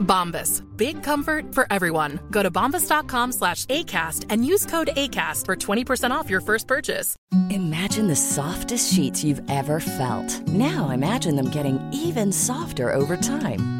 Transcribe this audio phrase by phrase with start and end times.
[0.00, 0.64] Bombas.
[0.76, 2.18] Big comfort for everyone.
[2.30, 7.16] Go to bombas.com slash ACAST and use code ACAST for 20% off your first purchase.
[7.50, 10.48] Imagine the softest sheets you've ever felt.
[10.48, 13.79] Now imagine them getting even softer over time.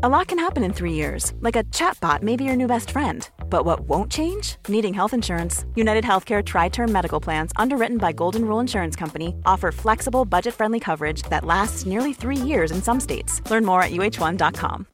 [0.00, 2.92] A lot can happen in three years, like a chatbot may be your new best
[2.92, 3.28] friend.
[3.50, 4.54] But what won't change?
[4.68, 5.64] Needing health insurance.
[5.74, 10.54] United Healthcare Tri Term Medical Plans, underwritten by Golden Rule Insurance Company, offer flexible, budget
[10.54, 13.42] friendly coverage that lasts nearly three years in some states.
[13.50, 14.86] Learn more at uh1.com.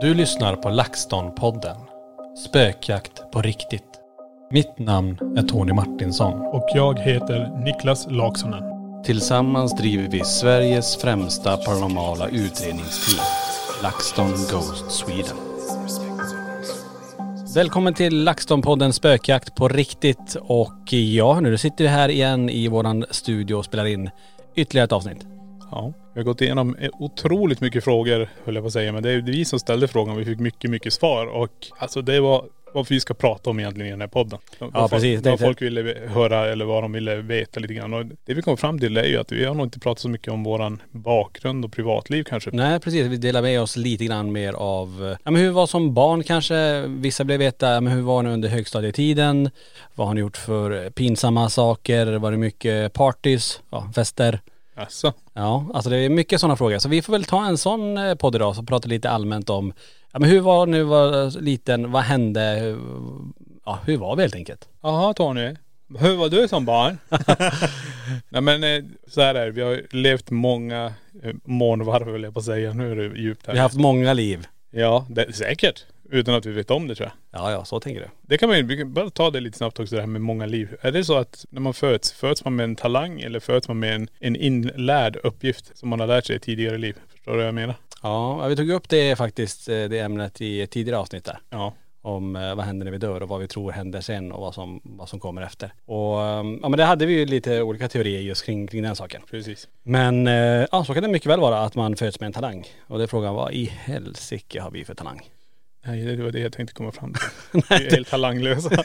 [0.00, 1.76] Du lyssnar på LaxTon-podden.
[2.36, 4.00] Spökjakt på riktigt.
[4.50, 6.40] Mitt namn är Tony Martinsson.
[6.40, 8.71] Och jag heter Niklas Laksonen.
[9.04, 13.26] Tillsammans driver vi Sveriges främsta paranormala utredningsteam.
[13.82, 15.36] LaxTon Ghost Sweden.
[17.54, 20.36] Välkommen till LaxTon-podden Spökjakt på riktigt.
[20.40, 24.10] Och ja, nu sitter vi här igen i våran studio och spelar in
[24.56, 25.26] ytterligare ett avsnitt.
[25.70, 28.92] Ja, vi har gått igenom otroligt mycket frågor höll jag på att säga.
[28.92, 30.16] Men det är vi som ställde frågan.
[30.16, 31.26] Vi fick mycket, mycket svar.
[31.26, 34.38] Och alltså det var vad vi ska prata om egentligen i den här podden.
[34.58, 35.16] Vad Ja, folk- precis.
[35.16, 37.94] Vad Tänkte- folk ville höra eller vad de ville veta lite grann.
[37.94, 40.08] Och det vi kom fram till är ju att vi har nog inte pratat så
[40.08, 42.50] mycket om våran bakgrund och privatliv kanske.
[42.52, 45.94] Nej precis, vi delar med oss lite grann mer av, ja men hur var som
[45.94, 49.50] barn kanske, vissa blev veta, ja, men hur var ni under högstadietiden?
[49.94, 52.06] Vad har ni gjort för pinsamma saker?
[52.18, 54.40] Var det mycket parties, ja, fester?
[54.74, 55.12] Alltså.
[55.34, 56.78] Ja, alltså det är mycket sådana frågor.
[56.78, 59.72] Så vi får väl ta en sån eh, podd idag och prata lite allmänt om,
[60.12, 63.32] ja men hur var nu var liten, vad hände, Hur-
[63.64, 64.68] ja hur var vi helt enkelt?
[64.82, 65.54] Jaha Tony.
[65.98, 66.98] Hur var du som barn?
[68.28, 69.50] Nej men eh, så här är det.
[69.52, 70.92] Vi har levt många
[71.22, 72.72] eh, månvarv höll jag på att säga.
[72.72, 73.52] Nu är det djupt här.
[73.52, 74.46] Vi har haft många liv.
[74.70, 75.84] Ja, det, säkert.
[76.10, 77.40] Utan att vi vet om det tror jag.
[77.40, 78.08] Ja, ja, så tänker du.
[78.22, 80.76] Det kan man ju, bara ta det lite snabbt också det här med många liv.
[80.80, 83.78] Är det så att när man föds, föds man med en talang eller föds man
[83.78, 86.96] med en, en inlärd uppgift som man har lärt sig i tidigare liv?
[87.12, 87.74] Förstår du vad jag menar?
[88.02, 91.38] Ja, vi tog upp det faktiskt, eh, det ämnet i tidigare avsnitt där.
[91.50, 91.74] Ja.
[92.04, 94.54] om eh, vad händer när vi dör och vad vi tror händer sen och vad
[94.54, 95.72] som, vad som kommer efter.
[95.84, 98.96] Och ehm, ja men det hade vi ju lite olika teorier just kring, kring den
[98.96, 99.22] saken.
[99.30, 99.68] Precis.
[99.82, 102.66] Men eh, ja så kan det mycket väl vara att man föds med en talang.
[102.86, 105.20] Och det är frågan vad i helsike har vi för talang?
[105.84, 107.62] Nej det var det jag tänkte komma fram till.
[107.78, 108.84] Vi är helt talanglösa.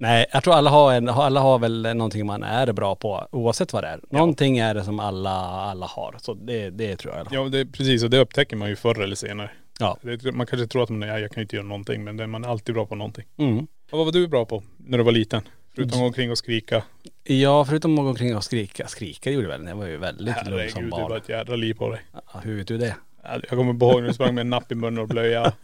[0.00, 3.72] Nej jag tror alla har en, alla har väl någonting man är bra på oavsett
[3.72, 4.00] vad det är.
[4.10, 6.16] Någonting är det som alla, alla har.
[6.20, 9.00] Så det, det tror jag alla ja det, precis och det upptäcker man ju förr
[9.00, 9.50] eller senare.
[9.80, 9.98] Ja.
[10.02, 12.44] Det, man kanske tror att man, ja, jag kan inte göra någonting men det, man
[12.44, 13.24] är alltid bra på någonting.
[13.36, 13.58] Mm.
[13.90, 15.42] Och vad var du bra på när du var liten?
[15.74, 16.82] Förutom att gå omkring och skrika.
[17.24, 18.86] Ja förutom att gå omkring och skrika.
[18.86, 19.68] Skrika gjorde jag väl.
[19.68, 21.16] Jag var ju väldigt lugn som Herregud det var barn.
[21.16, 22.00] ett jädra liv på dig.
[22.12, 22.96] Ja, hur vet du det?
[23.22, 25.52] Jag kommer ihåg när du sprang med en napp i munnen och blöja.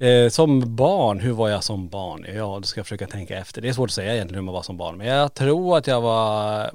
[0.00, 2.26] Eh, som barn, hur var jag som barn?
[2.34, 3.62] Ja, du ska jag försöka tänka efter.
[3.62, 4.96] Det är svårt att säga egentligen hur man var som barn.
[4.96, 6.70] Men jag tror att jag var,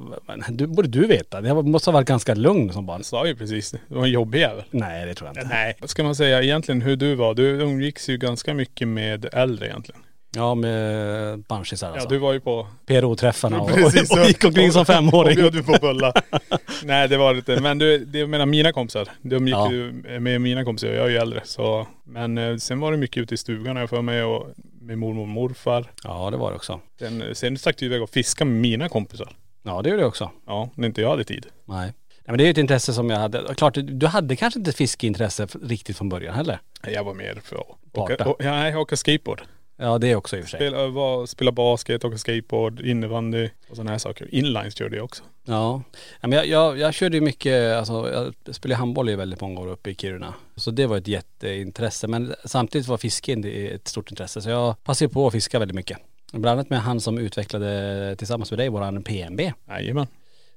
[0.51, 1.41] du, borde du veta.
[1.41, 2.99] Jag måste ha varit ganska lugn som barn.
[2.99, 3.71] Jag sa ju precis.
[3.87, 4.63] Du var en jobbig jävel.
[4.71, 5.55] Nej, det tror jag inte.
[5.55, 5.77] Nej.
[5.79, 7.33] Vad ska man säga egentligen hur du var?
[7.33, 10.01] Du umgicks ju ganska mycket med äldre egentligen.
[10.35, 12.05] Ja, med banshisar alltså.
[12.05, 12.67] Ja du var ju på..
[12.85, 15.35] PRO-träffarna och, Precis, och, och gick omkring som Och femåring.
[15.35, 16.13] bjöd du på bullar.
[16.83, 17.61] Nej det var det inte.
[17.61, 19.09] Men du, det, jag menar mina kompisar.
[19.21, 19.71] De umgick Ja.
[19.71, 20.87] ju med mina kompisar.
[20.87, 21.87] Jag är ju äldre så.
[22.03, 24.47] Men eh, sen var det mycket ute i stugan jag för mig och
[24.81, 25.85] med mormor och morfar.
[26.03, 26.79] Ja, det var det också.
[26.99, 29.35] Sen, sen stack du iväg och fiska med mina kompisar.
[29.63, 30.31] Ja, det gjorde jag också.
[30.45, 31.45] Ja, när inte jag hade tid.
[31.65, 31.93] Nej.
[32.27, 33.55] Nej men det är ju ett intresse som jag hade.
[33.55, 36.59] Klart, du hade kanske inte fiskeintresse riktigt från början heller?
[36.87, 39.41] Jag var mer för att åka, å, ja, åka skateboard.
[39.77, 40.57] Ja, det också i och för sig.
[40.57, 44.35] Spela, var, spela basket, åka skateboard, innebandy och sådana här saker.
[44.35, 45.23] Inlines körde jag också.
[45.45, 45.81] Ja.
[46.21, 48.11] men jag, jag, jag körde ju mycket, alltså
[48.47, 50.33] jag spelade handboll i väldigt många år uppe i Kiruna.
[50.55, 52.07] Så det var ett jätteintresse.
[52.07, 52.97] Men samtidigt var
[53.45, 54.41] är ett stort intresse.
[54.41, 55.97] Så jag passade på att fiska väldigt mycket.
[56.31, 59.41] Bland annat med han som utvecklade tillsammans med dig våran PMB.
[59.67, 60.07] Jajamän.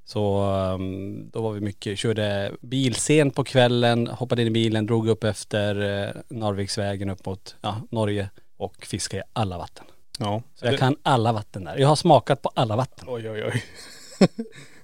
[0.05, 4.87] Så um, då var vi mycket, körde bil sent på kvällen, hoppade in i bilen,
[4.87, 8.29] drog upp efter eh, Narviksvägen upp mot ja, Norge
[8.59, 9.85] och fiskade i alla vatten.
[10.19, 10.43] Ja.
[10.55, 11.77] Så jag kan alla vatten där.
[11.79, 13.09] Jag har smakat på alla vatten.
[13.09, 13.65] Oj oj oj.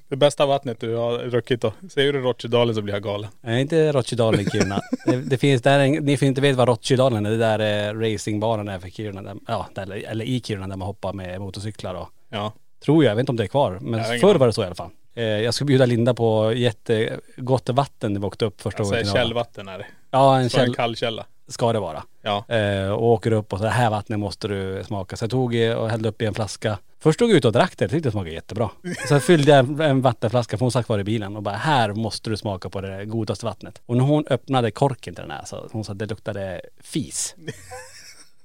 [0.09, 1.73] det bästa vattnet du har druckit då?
[1.91, 3.31] Säger du Rotchedalen så blir jag galen.
[3.41, 4.81] Nej, inte Rotchedalen i Kiruna.
[5.07, 7.95] det, det finns där, en, ni får inte vet vad Rotchedalen är, det där är
[7.95, 9.23] racingbanan är för Kiruna.
[9.23, 12.53] Där, ja, där, eller i Kiruna där man hoppar med motorcyklar och Ja.
[12.85, 13.73] Tror jag, jag vet inte om det är kvar.
[13.73, 14.91] Jag Men ingen förr var det så i alla fall.
[15.15, 19.13] Eh, jag ska bjuda Linda på jättegott vatten när vi åkte upp första Alltså gången.
[19.13, 19.87] källvatten är det.
[20.11, 21.27] Ja, en en käll kall källa.
[21.49, 22.03] Ska det vara.
[22.23, 22.45] Ja.
[22.55, 25.17] Eh, och åker upp och så det här vattnet måste du smaka.
[25.17, 26.79] Så jag tog eh, och hällde upp i en flaska.
[27.01, 28.71] Först stod jag ute och drack det, jag tyckte det smakade jättebra.
[29.09, 31.93] Sen fyllde jag en- en vattenflaska, för hon satt kvar i bilen och bara här
[31.93, 33.83] måste du smaka på det godaste vattnet.
[33.87, 37.35] Och när hon öppnade korken till den här så hon sa att det luktade fis.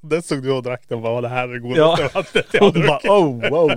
[0.09, 1.95] Där stod du och drack den och bara, det här är det Ja.
[1.95, 3.11] godaste vattnet jag har Hon bara druckit.
[3.11, 3.71] oh wow.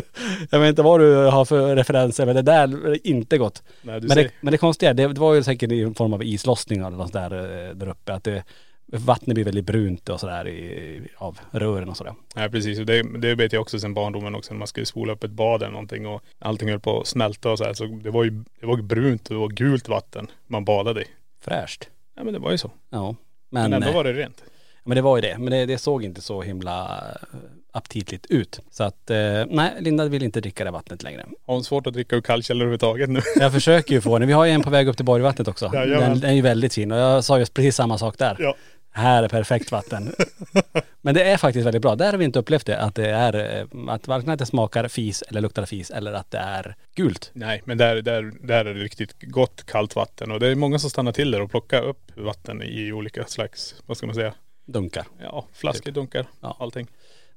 [0.50, 3.62] jag vet inte vad du har för referenser men det där är inte gott.
[3.82, 6.22] Nej, Men det, men det konstiga är, det, det var ju säkert i form av
[6.24, 7.32] islossning eller något där,
[7.68, 8.12] eh, där uppe.
[8.14, 8.44] Att det,
[8.92, 12.14] vattnet blir väldigt brunt och sådär i- av rören och sådär.
[12.36, 15.12] Nej precis, och det, det vet jag också sen barndomen också när man skulle spola
[15.12, 17.74] upp ett bad eller någonting och allting höll på att smälta och så här.
[17.74, 18.30] Så det var ju
[18.60, 21.04] det var brunt och det var gult vatten man badade i.
[21.44, 21.88] Fräscht.
[22.16, 22.70] Ja men det var ju så.
[22.90, 23.14] Ja.
[23.50, 24.44] Men, Men, ändå eh, var det rent.
[24.90, 25.38] Men det var ju det.
[25.38, 27.38] Men det, det såg inte så himla eh,
[27.72, 28.60] aptitligt ut.
[28.70, 31.26] Så att, eh, nej, Linda vill inte dricka det vattnet längre.
[31.46, 33.20] Har hon svårt att dricka ur kallkällor överhuvudtaget nu?
[33.36, 34.28] Jag försöker ju få den.
[34.28, 35.68] Vi har ju en på väg upp till Borgvattnet också.
[35.68, 38.36] Den, den är ju väldigt fin och jag sa just precis samma sak där.
[38.38, 38.56] Ja.
[38.92, 40.14] Här är perfekt vatten.
[41.00, 41.96] Men det är faktiskt väldigt bra.
[41.96, 42.78] Där har vi inte upplevt det.
[42.78, 46.30] Att det är, eh, att varken att det smakar fis eller luktar fis eller att
[46.30, 47.30] det är gult.
[47.32, 50.78] Nej men där, där, där är det riktigt gott kallt vatten och det är många
[50.78, 54.34] som stannar till där och plockar upp vatten i olika slags, vad ska man säga,
[54.66, 55.06] Dunkar.
[55.22, 56.56] ja flaskor, dunkar, Ja.
[56.60, 56.86] allting.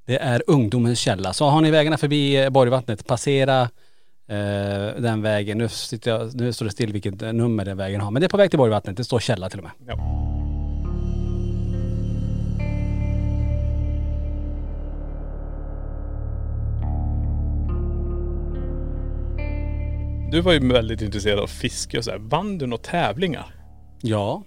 [0.05, 1.33] Det är ungdomens källa.
[1.33, 3.61] Så har ni vägarna förbi eh, Borgvattnet, passera
[4.27, 5.57] eh, den vägen.
[5.57, 8.11] Nu, sitter jag, nu står det still vilket nummer den vägen har.
[8.11, 8.97] Men det är på väg till Borgvattnet.
[8.97, 9.71] Det står källa till och med.
[9.87, 10.19] Ja.
[20.31, 22.17] Du var ju väldigt intresserad av fiske och så här.
[22.17, 23.55] Vann du några tävlingar?
[24.01, 24.43] Ja.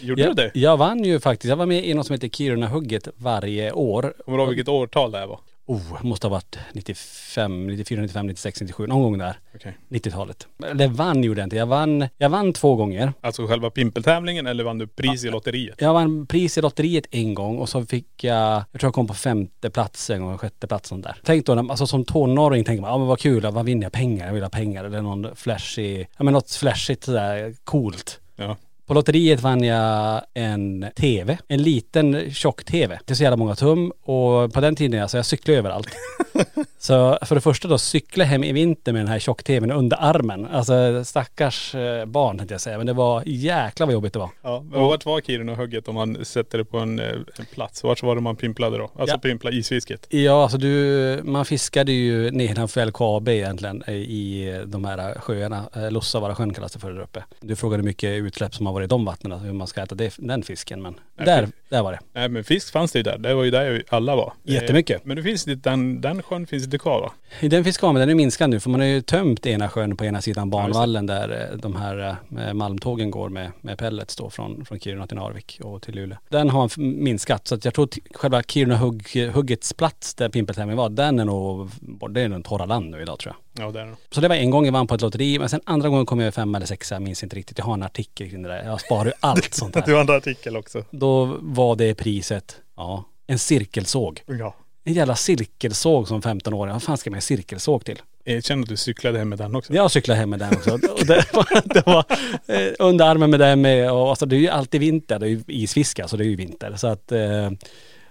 [0.00, 0.50] Gjorde Jag, du det?
[0.60, 1.48] jag vann ju faktiskt.
[1.48, 4.14] Jag var med i något som heter Kiruna-hugget varje år.
[4.24, 5.40] Kommer du ihåg vilket årtal det här var?
[5.66, 8.86] Oh, måste ha varit 95, 94, 95, 96, 97.
[8.86, 9.38] Någon gång där.
[9.54, 9.76] Okej.
[9.88, 10.46] 90-talet.
[10.70, 11.56] Eller vann gjorde jag inte.
[11.56, 13.12] Jag vann, jag vann två gånger.
[13.20, 15.74] Alltså själva pimpeltävlingen eller vann du pris i lotteriet?
[15.80, 19.06] Jag vann pris i lotteriet en gång och så fick jag, jag tror jag kom
[19.06, 21.16] på femte plats en gång, sjätte plats där.
[21.24, 24.26] Tänk då, alltså som tonåring tänker man, ja men vad kul, vad vinner jag pengar?
[24.26, 28.20] Jag vill ha pengar eller någon flashig, ja men något flashigt sådär coolt.
[28.36, 28.56] Ja.
[28.90, 32.98] På lotteriet vann jag en TV, en liten tjock-TV.
[33.04, 35.88] Det är så jävla många tum och på den tiden, alltså jag cyklade överallt.
[36.78, 40.46] så för det första då, cykla hem i vinter med den här tjock-TVn under armen.
[40.46, 44.30] Alltså stackars eh, barn tänkte jag säga, men det var jäkla vad jobbigt det var.
[44.42, 47.06] Ja, men vart var Kiruna-hugget om man sätter det på en, eh,
[47.38, 47.82] en plats?
[47.84, 48.90] Vart var det man pimplade då?
[48.98, 49.18] Alltså Ja.
[49.18, 50.06] pimpla isfisket?
[50.08, 55.68] Ja, alltså du, man fiskade ju nedanför LKAB egentligen eh, i de här sjöarna.
[55.90, 57.24] Lossavaara kallas det för där uppe.
[57.40, 60.14] Du frågade mycket utsläpp som har varit i de vattnen, hur man ska äta det,
[60.18, 60.82] den fisken.
[60.82, 61.98] Men Nej, där, för- där var det.
[62.12, 63.18] Nej men fisk fanns det ju där.
[63.18, 64.32] Det var ju där alla var.
[64.42, 64.96] Jättemycket.
[64.96, 67.12] Eh, Men det finns inte, den, den sjön finns inte kvar va?
[67.48, 70.20] Den fiskaren, den är minskad nu för man har ju tömt ena sjön på ena
[70.22, 74.80] sidan banvallen där eh, de här eh, malmtågen går med, med pellets då från, från
[74.80, 76.18] Kiruna till Narvik och till Luleå.
[76.28, 81.18] Den har minskat så att jag tror att själva Kiruna-huggets plats där pimpeltävlingen var, den
[81.18, 81.70] är nog,
[82.10, 83.40] det är nog torra land nu idag tror jag.
[83.58, 83.96] Ja det är det.
[84.10, 86.20] Så det var en gång jag vann på ett lotteri, men sen andra gången kom
[86.20, 87.58] jag fem eller sexa, jag minns inte riktigt.
[87.58, 88.64] Jag har en artikel kring det där.
[88.64, 89.92] Jag sparar ju allt sånt Du där.
[89.92, 90.84] har en artikel också.
[90.90, 94.22] Då var det priset, ja, en cirkelsåg.
[94.26, 94.54] Ja.
[94.84, 96.72] En jävla cirkelsåg som 15-åring.
[96.72, 98.02] Vad fan ska med en cirkelsåg till?
[98.24, 99.74] Erkänn att du cyklade hem med den också.
[99.74, 100.72] Jag cyklade hem med den också.
[100.74, 102.04] Och det var, det var
[102.46, 103.92] eh, under armen med den med.
[103.92, 105.18] Och alltså, det är ju alltid vinter.
[105.18, 106.74] Det är ju isfiske, så det är ju vinter.
[106.76, 107.50] Så att, eh,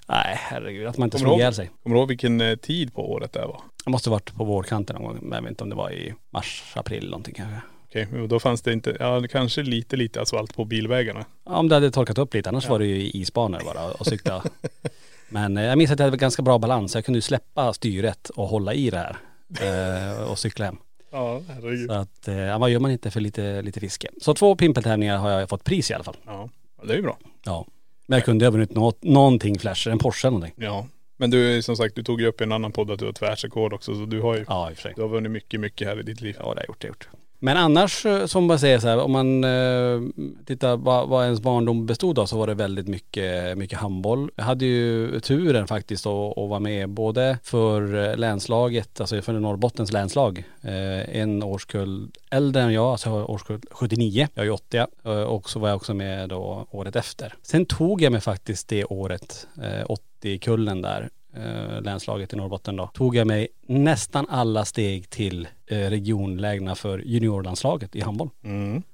[0.09, 1.69] nej herregud, att man inte slog ihjäl sig.
[1.83, 3.61] kommer du ihåg vilken eh, tid på året det var?
[3.85, 5.17] Jag måste ha varit på vårkanten någon gång.
[5.21, 7.61] Men jag vet inte om det var i mars, april någonting kanske.
[7.87, 11.25] Okej, men då fanns det inte, ja kanske lite lite asfalt på bilvägarna.
[11.45, 14.43] Ja, Om det hade torkat upp lite, annars var det ju isbanor bara och cykla.
[15.29, 16.95] Men eh, jag minns att jag hade ganska bra balans.
[16.95, 19.17] Jag kunde ju släppa styret och hålla i det här.
[19.61, 20.77] Eh, och cykla hem.
[21.11, 21.89] Ja, herregud.
[21.89, 24.07] Så att, ja, vad gör man inte för lite, lite fiske?
[24.21, 26.17] Så två pimpeltävlingar har jag fått pris i alla fall.
[26.25, 26.49] Ja,
[26.83, 27.17] det är ju bra.
[27.43, 27.65] Ja.
[28.09, 30.63] Men jag kunde ha vunnit något, någonting flash, en Porsche eller någonting.
[30.65, 30.87] Ja.
[31.17, 33.13] Men du som sagt, du tog ju upp i en annan podd att du har
[33.13, 34.93] tvärsekord också så du har ju, Ja, i och för sig.
[34.95, 36.35] du har vunnit mycket, mycket här i ditt liv.
[36.39, 37.07] Ja, det har jag gjort, det har jag gjort.
[37.41, 40.01] Men annars, eh, som man säger så här, om man eh,
[40.45, 44.31] tittar vad, vad ens barndom bestod av så var det väldigt mycket, mycket handboll.
[44.35, 49.33] Jag hade ju turen faktiskt att, att vara med både för eh, länslaget, alltså för
[49.33, 50.43] Norrbottens länslag.
[50.61, 55.49] Eh, en årskull äldre än jag, alltså årskull 79, jag är ju 80 eh, och
[55.49, 57.33] så var jag också med då året efter.
[57.41, 59.85] Sen tog jag mig faktiskt det året, eh,
[60.21, 65.77] 80-kullen där, eh, länslaget i Norrbotten då, tog jag mig nästan alla steg till eh,
[65.77, 68.29] regionlägena för juniorlandslaget i handboll.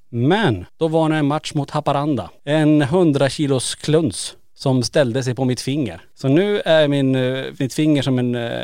[0.10, 2.30] Men då var det en match mot Haparanda.
[2.44, 6.02] En 100 kilos kluns som ställde sig på mitt finger.
[6.14, 8.62] Så nu är min, eh, mitt finger som en eh,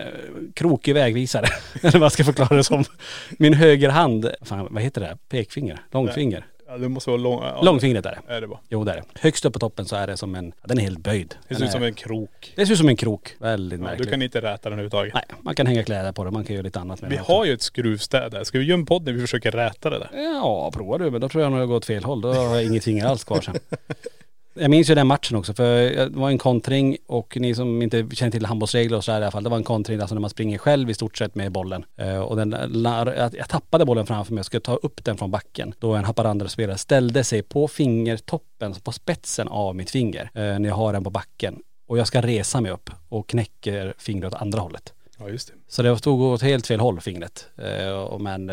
[0.53, 1.45] krokig vägvisare.
[1.81, 2.83] Eller vad jag ska förklara det som.
[3.31, 5.17] Min högerhand, fan, vad heter det?
[5.29, 5.79] Pekfinger?
[5.91, 6.45] Långfinger?
[6.71, 7.43] Ja, det måste vara lång...
[7.43, 8.33] Ja, Långfingret är det.
[8.33, 8.59] Är det bara.
[8.69, 9.03] Jo det är det.
[9.21, 11.35] Högst upp på toppen så är det som en, den är helt böjd.
[11.47, 12.53] Det ser Den ut som en krok.
[12.55, 13.35] Det ser ut som en krok.
[13.39, 14.07] Väldigt Ja, märkligt.
[14.07, 15.13] du kan inte räta den överhuvudtaget.
[15.13, 17.21] Nej, man kan hänga kläder på det, man kan göra lite annat med Vi det
[17.21, 17.33] också.
[17.33, 18.43] har ju ett skruvstäd där.
[18.43, 20.09] Ska vi göra en podd där vi försöker räta det där?
[20.13, 21.11] Ja, provar du.
[21.11, 22.21] Men då tror jag nog jag går åt fel håll.
[22.21, 23.55] Då har jag inget finger alls kvar sen.
[24.53, 28.07] Jag minns ju den matchen också för det var en kontring och ni som inte
[28.11, 29.43] känner till handbollsregler och så här i alla fall.
[29.43, 31.85] Det var en kontring alltså när man springer själv i stort sett med bollen.
[31.97, 32.55] Eh, och den,
[33.37, 35.73] jag, tappade bollen framför mig och skulle ta upp den från backen.
[35.79, 40.23] Då en Haparanda-spelare ställde sig på fingertoppen, på spetsen av mitt finger.
[40.33, 41.59] Eh, när jag har den på backen.
[41.87, 44.93] Och jag ska resa mig upp och knäcker fingret åt andra hållet.
[45.19, 45.53] Ja just det.
[45.67, 47.47] Så det stod åt helt fel håll fingret.
[47.57, 48.51] Eh, men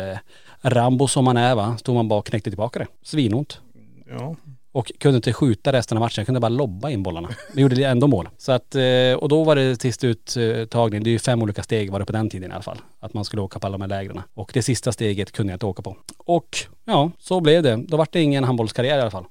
[0.61, 2.87] Rambo som man är va, stod man bara och knäckte tillbaka det.
[3.01, 3.61] Svinont.
[4.09, 4.35] Ja.
[4.71, 7.29] Och kunde inte skjuta resten av matchen, jag kunde bara lobba in bollarna.
[7.53, 8.29] Men gjorde ändå mål.
[8.37, 11.91] Så att, eh, och då var det till sluttagning, det är ju fem olika steg
[11.91, 12.77] var det på den tiden i alla fall.
[12.99, 14.21] Att man skulle åka på alla de här lägren.
[14.33, 15.97] Och det sista steget kunde jag inte åka på.
[16.17, 17.75] Och ja, så blev det.
[17.75, 19.25] Då var det ingen handbollskarriär i alla fall.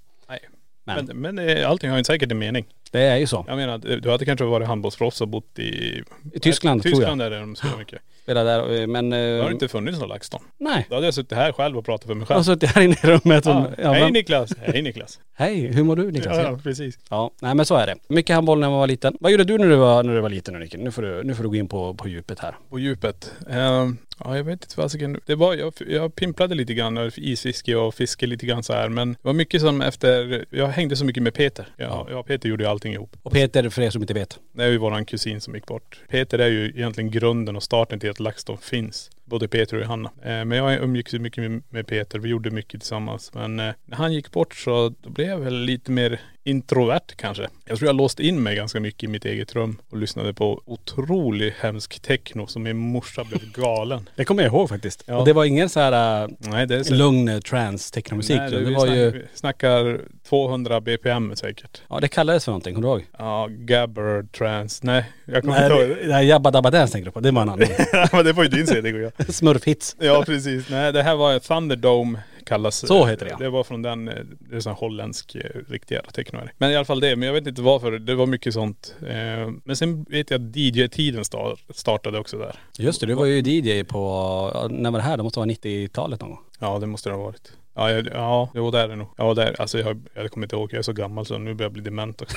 [0.96, 2.64] Men, Men, men eh, allting har ju säkert en mening.
[2.90, 3.44] det är ju så.
[3.48, 6.02] Jag menar, du hade kanske varit handbollsproffs och bott i...
[6.34, 6.98] I Tyskland, tror jag.
[7.00, 7.98] Tyskland är det de spelar mycket.
[8.22, 9.10] Spela där, eh, men...
[9.10, 10.40] Det Eh, har inte funnits någon LaxTon.
[10.58, 10.86] nej.
[10.88, 12.54] Då hade jag suttit här själv och pratat för mig Jag har själv.
[12.56, 13.52] suttit här inne i rummet och...
[13.52, 13.70] Ja.
[13.78, 14.50] ja, Hej Niklas!
[14.62, 15.18] Hej Niklas!
[15.34, 16.36] Hej, hur mår du Niklas?
[16.36, 16.98] Ja, ja, precis.
[17.10, 17.94] Ja, nej men så är det.
[18.08, 19.16] Mycket handboll när man var liten.
[19.20, 20.76] Vad gjorde du när du var, när du var liten Nicke?
[20.78, 22.56] Nu får du, nu får du gå in på, på djupet här.
[22.70, 23.32] På djupet.
[23.50, 25.20] Ehm, ja jag vet inte fasiken.
[25.26, 28.88] Det var, jag, jag pimplade lite grann, isfiske och fiske lite grann så här.
[28.88, 31.68] Men det var mycket som efter, jag hängde så mycket med Peter.
[31.76, 33.16] Jag och Peter gjorde ju allting ihop.
[33.22, 34.38] Och Peter, för er som inte vet.
[34.52, 36.00] Det är ju våran kusin som gick bort.
[36.08, 39.10] Peter är ju egentligen grunden och starten till att LaxTon finns.
[39.28, 40.10] Både Peter och Johanna.
[40.22, 42.18] Eh, men jag umgicks mycket med, Peter.
[42.18, 43.30] Vi gjorde mycket tillsammans.
[43.34, 47.48] Men eh, när han gick bort så blev jag väl lite mer introvert kanske.
[47.66, 50.62] Jag tror jag låste in mig ganska mycket i mitt eget rum och lyssnade på
[50.64, 54.08] otrolig hemsk techno som min morsa blev galen.
[54.16, 55.04] Det kommer jag ihåg faktiskt.
[55.06, 55.16] Ja.
[55.18, 56.94] Och det var ingen så här äh, Nej det är så.
[56.94, 58.36] lugn trance technomusik.
[58.36, 61.82] Nej, det, vi var ju, snackar, vi snackar 200 bpm säkert.
[61.88, 63.04] ja det kallades för någonting, kommer du ihåg?
[63.18, 64.80] Ja, gabber trance.
[64.86, 65.96] Nej, jag kommer inte Nej, ihåg.
[65.98, 67.20] det- det här Jabba Dabba Dance tänker du på.
[67.20, 67.68] Det var en annan.
[68.12, 69.12] Men det var ju din CD jag.
[69.28, 69.96] Smurfhits.
[70.00, 70.68] Ja precis.
[70.70, 73.36] Nej det här var Thunderdome kallas Så heter det, ja.
[73.38, 76.50] Det var från den, eh, det är sån holländsk eh, riktig jävla techno är det.
[76.58, 77.92] Men i alla fall det, men jag vet inte varför.
[77.92, 78.94] Det var mycket sånt.
[79.02, 82.56] Eh, Men sen vet jag att DJ-tiden sta- startade också där.
[82.78, 85.16] Just det, du var ju DJ på, när var det här?
[85.16, 86.40] Det måste vara 90-talet någon gång.
[86.58, 87.52] Ja det måste det ha varit.
[87.74, 89.08] Ja, jag, ja det är det nog.
[89.16, 91.66] Ja där, alltså jag, jag kommer inte ihåg, jag är så gammal så nu börjar
[91.66, 92.36] jag bli dement också.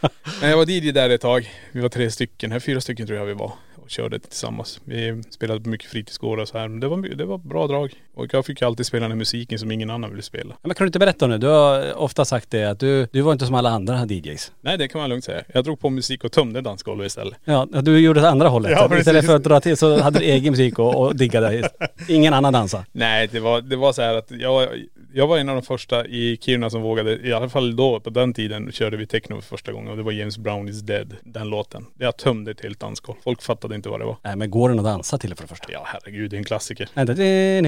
[0.40, 1.50] Men jag var DJ där ett tag.
[1.72, 3.52] Vi var tre stycken, här fyra stycken tror jag vi var.
[3.88, 4.80] Körde tillsammans.
[4.84, 6.68] Vi spelade på mycket fritidsgårdar och så här.
[6.68, 7.92] Men det var, det var bra drag.
[8.14, 10.56] Och jag fick alltid spela den musiken som ingen annan ville spela.
[10.62, 11.38] Men kan du inte berätta det?
[11.38, 14.52] Du har ofta sagt det att du, du var inte som alla andra DJs.
[14.60, 15.42] Nej det kan man lugnt säga.
[15.54, 17.34] Jag drog på musik och tömde dansgolvet istället.
[17.44, 18.70] Ja, du gjorde det andra hållet.
[18.70, 21.70] Ja, Istället för att dra till så hade du egen musik och, och diggade.
[22.08, 22.84] Ingen annan dansa.
[22.92, 24.68] Nej det var, det var så här att jag,
[25.12, 28.10] jag var en av de första i Kiruna som vågade, i alla fall då på
[28.10, 31.16] den tiden körde vi techno för första gången och det var James Brown is dead,
[31.22, 31.86] den låten.
[31.98, 33.16] Jag tömde ett helt dansgolv.
[33.24, 34.16] Folk fattade inte vad det var.
[34.22, 35.72] Nej men går den att dansa till för det första?
[35.72, 36.88] Ja herregud, det är en klassiker.
[36.94, 37.12] Vänta.
[37.12, 37.62] Är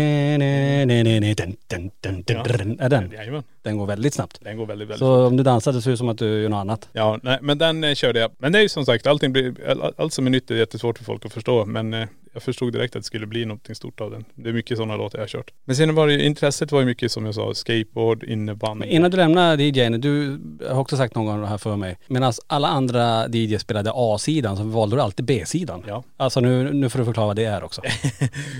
[2.88, 3.12] den?
[3.12, 3.42] Jajamän.
[3.62, 4.38] Den går väldigt snabbt.
[4.40, 6.49] Den går väldigt, väldigt Så om du dansar det ser ut som att du gör
[6.49, 6.88] något annat.
[6.92, 8.30] Ja, nej, men den eh, körde jag.
[8.38, 10.99] Men det är ju som sagt, allting blir, all, allt som är nytt är jättesvårt
[10.99, 11.66] för folk att förstå.
[11.66, 14.25] Men eh, jag förstod direkt att det skulle bli någonting stort av den.
[14.34, 15.50] Det är mycket sådana låtar jag har kört.
[15.64, 18.78] Men sen var det intresset var ju mycket som jag sa, skateboard, innebandy.
[18.80, 21.96] Men innan du lämnar DJn, du har också sagt någon gång här för mig.
[22.06, 25.84] Medan alla andra DJ spelade A-sidan så valde du alltid B-sidan.
[25.87, 26.04] Ja.
[26.16, 27.82] Alltså nu, nu får du förklara vad det är också.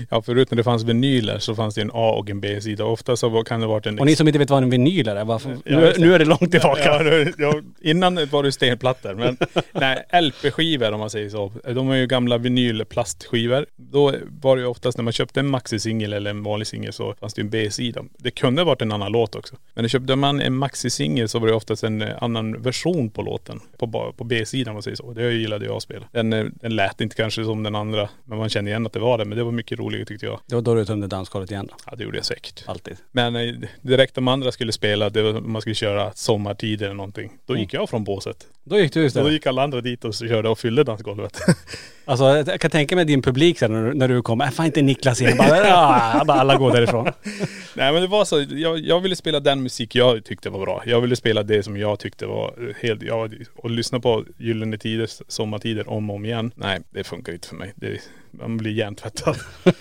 [0.09, 2.85] Ja, förut när det fanns vinyler så fanns det en A och en B-sida.
[2.85, 3.99] Ofta så kan det varit en...
[3.99, 5.57] Och ni som inte vet vad en vinyl är, varför?
[5.65, 6.81] Ja, nu, nu är det långt tillbaka.
[6.85, 9.37] Ja, det- ja, innan var det stenplattor men
[9.71, 11.51] nej, LP-skivor om man säger så.
[11.75, 13.60] De är ju gamla vinylplastskivor.
[13.75, 17.13] Då var det ju oftast när man köpte en maxi-singel eller en vanlig singel så
[17.19, 18.03] fanns det ju en B-sida.
[18.17, 19.55] Det kunde ha varit en annan låt också.
[19.73, 23.59] Men köpte man en maxi-singel så var det oftast en eh, annan version på låten.
[23.77, 25.13] På, på B-sidan om man säger så.
[25.13, 26.05] Det gillade jag att spela.
[26.11, 28.99] Den, eh, den lät inte kanske som den andra men man kände igen att det
[28.99, 29.25] var det.
[29.25, 30.39] Men det var mycket roligare tyckte jag.
[30.45, 31.75] Det var då du tömde dansgolvet igen då.
[31.85, 32.63] Ja det gjorde jag säkert.
[32.65, 32.97] Alltid.
[33.11, 37.31] Men eh, direkt de andra skulle spela, det var, man skulle köra sommartid eller någonting.
[37.45, 38.47] Då gick jag från båset.
[38.63, 39.33] Då gick du Så då istället.
[39.33, 41.39] gick alla andra dit och så körde och fyllde dansgolvet.
[42.11, 44.65] Alltså jag kan tänka mig din publik sen när, du- när du kommer, "Äh, fan
[44.65, 45.37] inte Niklas igen.
[45.37, 47.05] Bara, "Ah", bara alla går därifrån.
[47.75, 50.83] Nej men det var så, jag, jag ville spela den musik jag tyckte var bra.
[50.85, 55.21] Jag ville spela det som jag tyckte var helt, ja, och lyssna på Gyllene Tiders
[55.27, 56.51] sommartider om och om igen.
[56.55, 57.73] Nej, det funkar inte för mig.
[57.75, 57.97] Det,
[58.31, 59.35] man blir hjärntvättad.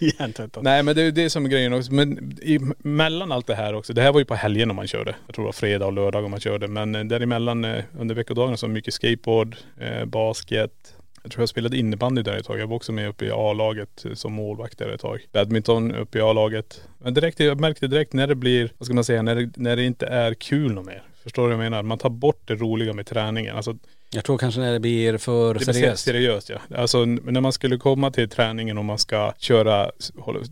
[0.00, 0.64] Hjärntvättad.
[0.64, 1.92] Nej men det är det som är grejen också.
[1.92, 3.92] Men i, mellan allt det här också.
[3.92, 5.14] Det här var ju på helgen om man körde.
[5.26, 6.68] Jag tror det var fredag och lördag om man körde.
[6.68, 10.93] Men eh, däremellan eh, under veckodagarna så mycket skateboard, eh, basket.
[11.24, 12.58] Jag tror jag spelade innebandy där ett tag.
[12.58, 15.26] Jag var också med uppe i A-laget eh, som målvakt där ett tag.
[15.32, 16.82] Badminton uppe i A-laget.
[16.98, 19.76] Men direkt, jag märkte direkt när det blir, vad ska man säga, när det, när
[19.76, 21.02] det inte är kul något mer.
[21.22, 21.82] Förstår du vad jag menar?
[21.82, 23.56] Man tar bort det roliga med träningen.
[23.56, 23.76] Alltså
[24.10, 26.04] Jag tror kanske när det blir för det seriöst.
[26.04, 26.58] seriöst ja.
[26.76, 29.90] Alltså när man skulle komma till träningen och man ska köra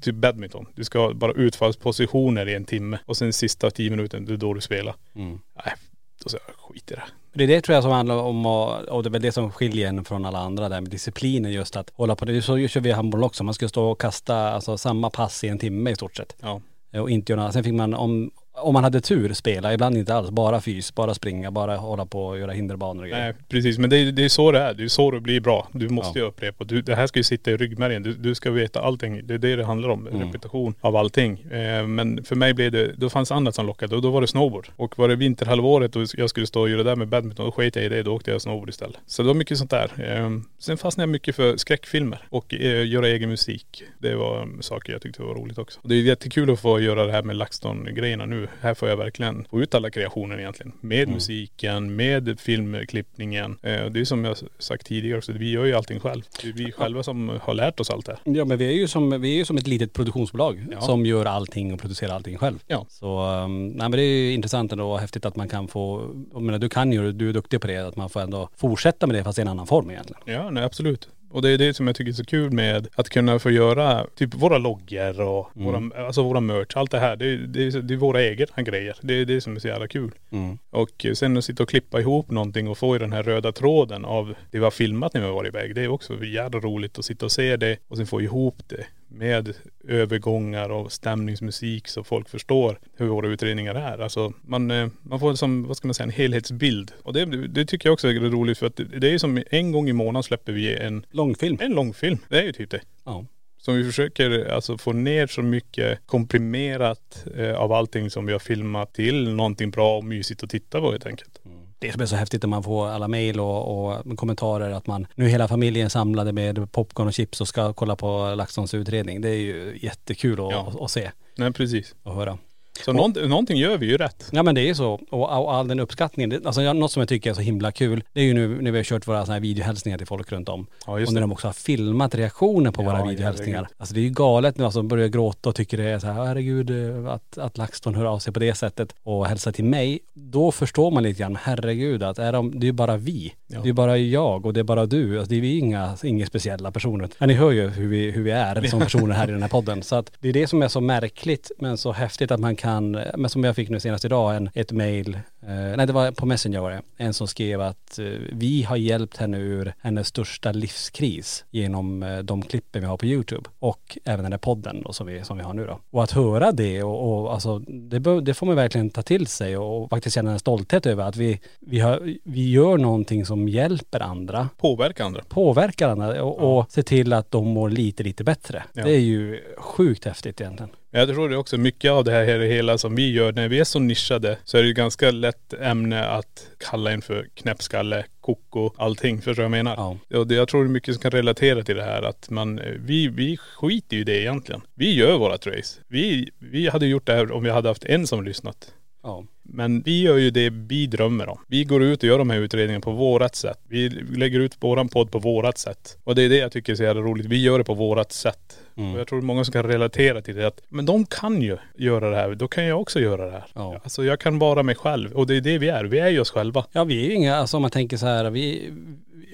[0.00, 0.66] typ badminton.
[0.74, 4.36] Du ska ha bara utfallspositioner i en timme och sen sista tio minuter, det är
[4.36, 4.94] då du spelar.
[5.14, 5.38] Mm.
[5.64, 5.74] Nej,
[6.22, 7.02] då säger jag skit i det.
[7.34, 9.52] Det är det tror jag som handlar om, att- och det är väl det som
[9.52, 12.42] skiljer en från alla andra där med disciplinen just att hålla på det.
[12.42, 13.44] Så kör vi handboll också.
[13.44, 16.36] Man ska stå och kasta alltså, samma pass i en timme i stort sett.
[16.40, 16.60] Ja.
[17.00, 20.30] Och inte göra, sen fick man om, om man hade tur spela, ibland inte alls,
[20.30, 23.24] bara fys, bara springa, bara hålla på och göra hinderbanor och grejer.
[23.24, 24.74] Nej precis, men det är, det är så det är.
[24.74, 25.68] Det är så det blir bra.
[25.72, 26.64] Du måste ju upprepa.
[26.64, 28.02] Du, det här ska ju sitta i ryggmärgen.
[28.02, 29.26] Du, du ska veta allting.
[29.26, 30.08] Det är det det handlar om.
[30.08, 31.40] Repetition av allting.
[31.50, 34.26] Eh, men för mig blev det, då fanns annat som lockade och då var det
[34.26, 34.68] snowboard.
[34.76, 37.52] Och var det vinterhalvåret och jag skulle stå och göra det där med badminton, då
[37.52, 38.02] sket jag i det.
[38.02, 38.96] Då åkte jag snowboard istället.
[39.06, 39.90] Så det var mycket sånt där.
[39.98, 43.82] Eh, sen fastnade jag mycket för skräckfilmer och eh, göra egen musik.
[43.98, 45.80] Det var saker jag tyckte var roligt också.
[45.82, 48.41] Och det är jättekul att få göra det här med LaxTon-grejerna nu.
[48.60, 50.72] Här får jag verkligen få ut alla kreationer egentligen.
[50.80, 53.58] Med musiken, med filmklippningen.
[53.62, 56.22] Eh, det är som jag sagt tidigare också, vi gör ju allting själv.
[56.42, 58.34] Det är vi själva som har lärt oss allt det här.
[58.34, 60.80] Ja men vi är ju som, vi är ju som ett litet produktionsbolag Ja.
[60.80, 62.58] som gör allting och producerar allting själv.
[62.66, 62.86] Ja.
[62.88, 66.10] Så, um, nej men det är ju intressant ändå och häftigt att man kan få,
[66.32, 69.06] jag menar du kan ju, du är duktig på det, att man får ändå fortsätta
[69.06, 70.22] med det fast i en annan form egentligen.
[70.26, 71.08] Ja, nej absolut.
[71.32, 74.06] Och det är det som jag tycker är så kul med att kunna få göra
[74.14, 77.16] typ våra loggor och våra, alltså våra merch, allt det här.
[77.16, 78.96] Det är, det är, det är våra egna grejer.
[79.00, 80.10] Det är det som är så jävla kul.
[80.30, 80.58] Mm.
[80.70, 84.04] Och sen att sitta och klippa ihop någonting och få i den här röda tråden
[84.04, 85.74] av det vi har filmat när vi har varit iväg.
[85.74, 88.86] Det är också jävla roligt att sitta och se det och sen få ihop det
[89.14, 89.54] med
[89.88, 93.98] övergångar och stämningsmusik så folk förstår hur våra utredningar är.
[93.98, 96.92] Alltså man, eh, man får som, vad ska man säga, en helhetsbild.
[97.02, 99.88] Och det, det tycker jag också är roligt för att det är som en gång
[99.88, 101.58] i månaden släpper vi en, Långfilm.
[101.60, 102.18] en långfilm.
[102.28, 102.80] Det är ju typ det.
[103.04, 103.26] Ja.
[103.58, 108.38] Så vi försöker alltså få ner så mycket komprimerat eh, av allting som vi har
[108.38, 111.40] filmat till någonting bra och mysigt att titta på helt enkelt.
[111.82, 115.06] Det som är så häftigt när man får alla mejl och, och kommentarer att man,
[115.14, 119.20] nu är hela familjen samlade med popcorn och chips och ska kolla på LaxTons utredning.
[119.20, 120.68] Det är ju jättekul att, Ja.
[120.68, 121.94] att, att se Nej precis.
[122.02, 122.38] och höra.
[122.84, 124.28] Så nånt- någonting gör vi ju rätt.
[124.32, 124.92] Ja men det är ju så.
[125.10, 126.30] Och, och all den uppskattningen.
[126.30, 128.48] Det, alltså jag- något som jag tycker är så himla kul, det är ju nu
[128.62, 130.66] när vi har kört våra sådana här videohälsningar till folk runt om.
[130.86, 133.68] Ja, just och när de också har filmat reaktioner på Ja, våra videohälsningar.
[133.76, 136.24] Alltså det är ju galet nu, alltså börjar gråta och tycker det är så här,
[136.24, 139.98] herregud eh, att, att LaxTon hör av sig på det sättet och hälsar till mig.
[140.14, 143.34] Då förstår man lite grann, herregud att är de, det är ju bara vi.
[143.62, 145.18] Det är bara jag och det är bara du.
[145.18, 147.08] Alltså det är vi inga, inga speciella personer.
[147.18, 149.48] Men ni hör ju hur vi, hur vi är som personer här i den här
[149.48, 149.82] podden.
[149.82, 152.90] Så att det är det som är så märkligt men så häftigt att man kan,
[153.16, 156.26] men som jag fick nu senast idag, en, ett mail, eh, nej det var på
[156.26, 160.52] Messenger var det, en som skrev att eh, vi har hjälpt henne ur hennes största
[160.52, 164.92] livskris genom eh, de klippen vi har på YouTube och även den där podden då,
[164.92, 165.78] som, vi, som vi har nu då.
[165.90, 169.26] Och att höra det och, och alltså det, bör, det får man verkligen ta till
[169.26, 173.48] sig och, faktiskt känna en stolthet över att vi, vi, har, vi gör någonting som
[173.48, 175.22] hjälper andra Påverka andra.
[175.28, 178.64] påverkar andra och, och se till att de mår lite, lite bättre.
[178.72, 178.84] Ja.
[178.84, 180.70] Det är ju sjukt häftigt egentligen.
[180.94, 183.60] Jag tror det är också mycket av det här hela som vi gör, när vi
[183.60, 188.04] är så nischade så är det ju ganska lätt ämne att kalla en för knäppskalle,
[188.20, 189.16] koko, allting.
[189.16, 189.98] Förstår du vad jag menar?
[190.10, 190.18] Ja.
[190.18, 192.60] Och det, jag tror det är mycket som kan relatera till det här att man,
[192.78, 194.60] vi, vi skiter ju i det egentligen.
[194.74, 195.80] Vi gör vårat race.
[195.88, 198.74] Vi, vi hade gjort det här om vi hade haft en som lyssnat.
[199.02, 199.24] Ja.
[199.42, 201.38] Men vi gör ju det vi drömmer om.
[201.46, 203.58] Vi går ut och gör de här utredningarna på vårat sätt.
[203.68, 205.98] Vi lägger ut våran podd på vårat sätt.
[206.04, 207.26] Och det är det jag tycker är så jävla roligt.
[207.26, 208.58] Vi gör det på vårat sätt.
[208.76, 208.94] Mm.
[208.94, 210.46] Och jag tror många som kan relatera till det.
[210.46, 212.34] Att, men de kan ju göra det här.
[212.34, 213.46] Då kan jag också göra det här.
[213.54, 213.80] Ja.
[213.82, 215.12] Alltså jag kan vara mig själv.
[215.12, 215.84] Och det är det vi är.
[215.84, 216.64] Vi är ju oss själva.
[216.72, 218.72] Ja vi är ju inga, alltså om man tänker så här, vi,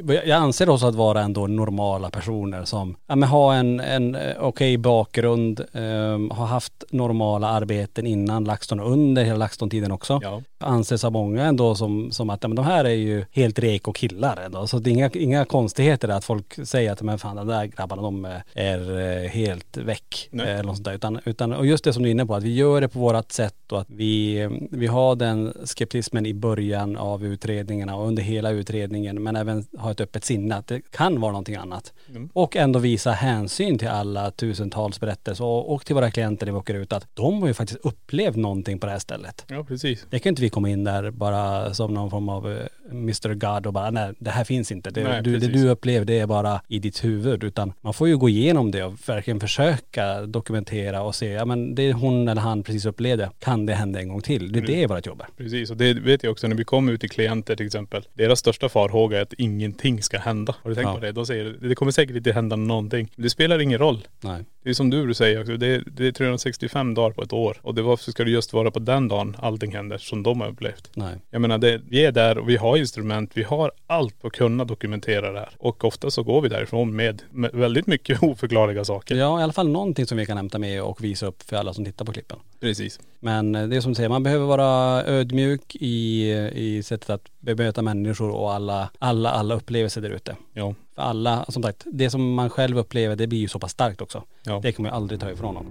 [0.04, 4.36] jag anser oss att vara ändå normala personer som, ja men har en, en eh,
[4.40, 10.42] okej bakgrund, ehm, har haft normala arbeten innan LaxTon och under hela LaxTon-tiden också också.
[10.58, 10.66] Ja.
[10.66, 13.92] Anses av många ändå som, som att ja, men de här är ju helt reko
[13.92, 14.66] killar ändå.
[14.66, 18.02] Så det är inga, inga konstigheter att folk säger att men fan de där grabbarna
[18.02, 20.28] de är, är eh, helt väck.
[20.30, 20.50] Nej.
[20.50, 20.94] Eller något sånt där.
[20.94, 22.98] Utan, utan, och just det som du är inne på, att vi gör det på
[22.98, 28.22] vårat sätt och att vi, vi har den skeptismen i början av utredningarna och under
[28.22, 31.92] hela utredningen men även ha ett öppet sinne att det kan vara någonting annat.
[32.08, 32.30] Mm.
[32.32, 36.58] Och ändå visa hänsyn till alla tusentals berättelser och, och till våra klienter när vi
[36.58, 39.44] åker ut att de har ju faktiskt upplevt någonting på det här stället.
[39.48, 39.87] Ja, precis.
[40.10, 43.66] Det kan inte vi komma in där bara som någon form av eh, Mr God
[43.66, 44.90] och bara nej det här finns inte.
[44.90, 48.08] Det, Nej, du, det du upplever det är bara i ditt huvud utan man får
[48.08, 52.42] ju gå igenom det och verkligen försöka dokumentera och se, ja men det hon eller
[52.42, 54.52] han precis upplevde, kan det hända en gång till?
[54.52, 55.26] Det är det vårt jobb är.
[55.44, 58.02] Precis, och det vet jag också när vi kommer ut till klienter till exempel.
[58.14, 60.54] Deras största farhåga är att ingenting ska hända.
[60.62, 60.94] Har du tänkt Ja.
[60.94, 61.12] på det?
[61.12, 63.12] De säger det kommer säkert inte hända någonting.
[63.16, 64.06] Det spelar ingen roll.
[64.20, 64.44] Nej.
[64.62, 67.56] Det är som du säger också, det är, det är 365 dagar på ett år.
[67.62, 70.48] Och det varför ska det just vara på den dagen allting händer som de har
[70.48, 70.90] upplevt?
[70.94, 71.14] Nej.
[71.30, 74.34] Jag menar, det, vi är där och vi har instrument, vi har allt för att
[74.34, 75.50] kunna dokumentera det här.
[75.58, 79.14] Och ofta så går vi därifrån med, med väldigt mycket oförklarliga saker.
[79.14, 81.74] Ja, i alla fall någonting som vi kan hämta med och visa upp för alla
[81.74, 82.38] som tittar på klippen.
[82.60, 83.00] Precis.
[83.20, 87.28] Men eh, det är som du säger, man behöver vara ödmjuk i, i sättet att
[87.38, 90.36] bemöta människor och alla, alla, alla upplevelser där ute.
[90.52, 90.74] Ja.
[90.94, 94.00] För alla, som sagt, det som man själv upplever det blir ju så pass starkt
[94.00, 94.22] också.
[94.42, 94.60] Ja.
[94.62, 95.66] Det kan man ju aldrig ta ifrån någon.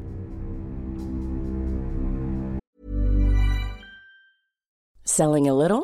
[5.06, 5.84] Selling a little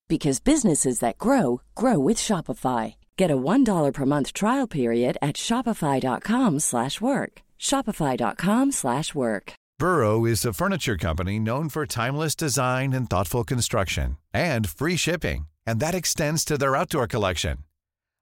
[0.11, 2.95] because businesses that grow grow with Shopify.
[3.15, 7.41] Get a $1 per month trial period at shopify.com slash work.
[7.57, 9.53] shopify.com slash work.
[9.79, 15.45] Burrow is a furniture company known for timeless design and thoughtful construction and free shipping,
[15.65, 17.59] and that extends to their outdoor collection.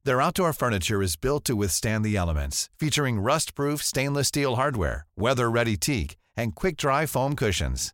[0.05, 5.77] Their outdoor furniture is built to withstand the elements, featuring rust-proof stainless steel hardware, weather-ready
[5.77, 7.93] teak, and quick-dry foam cushions.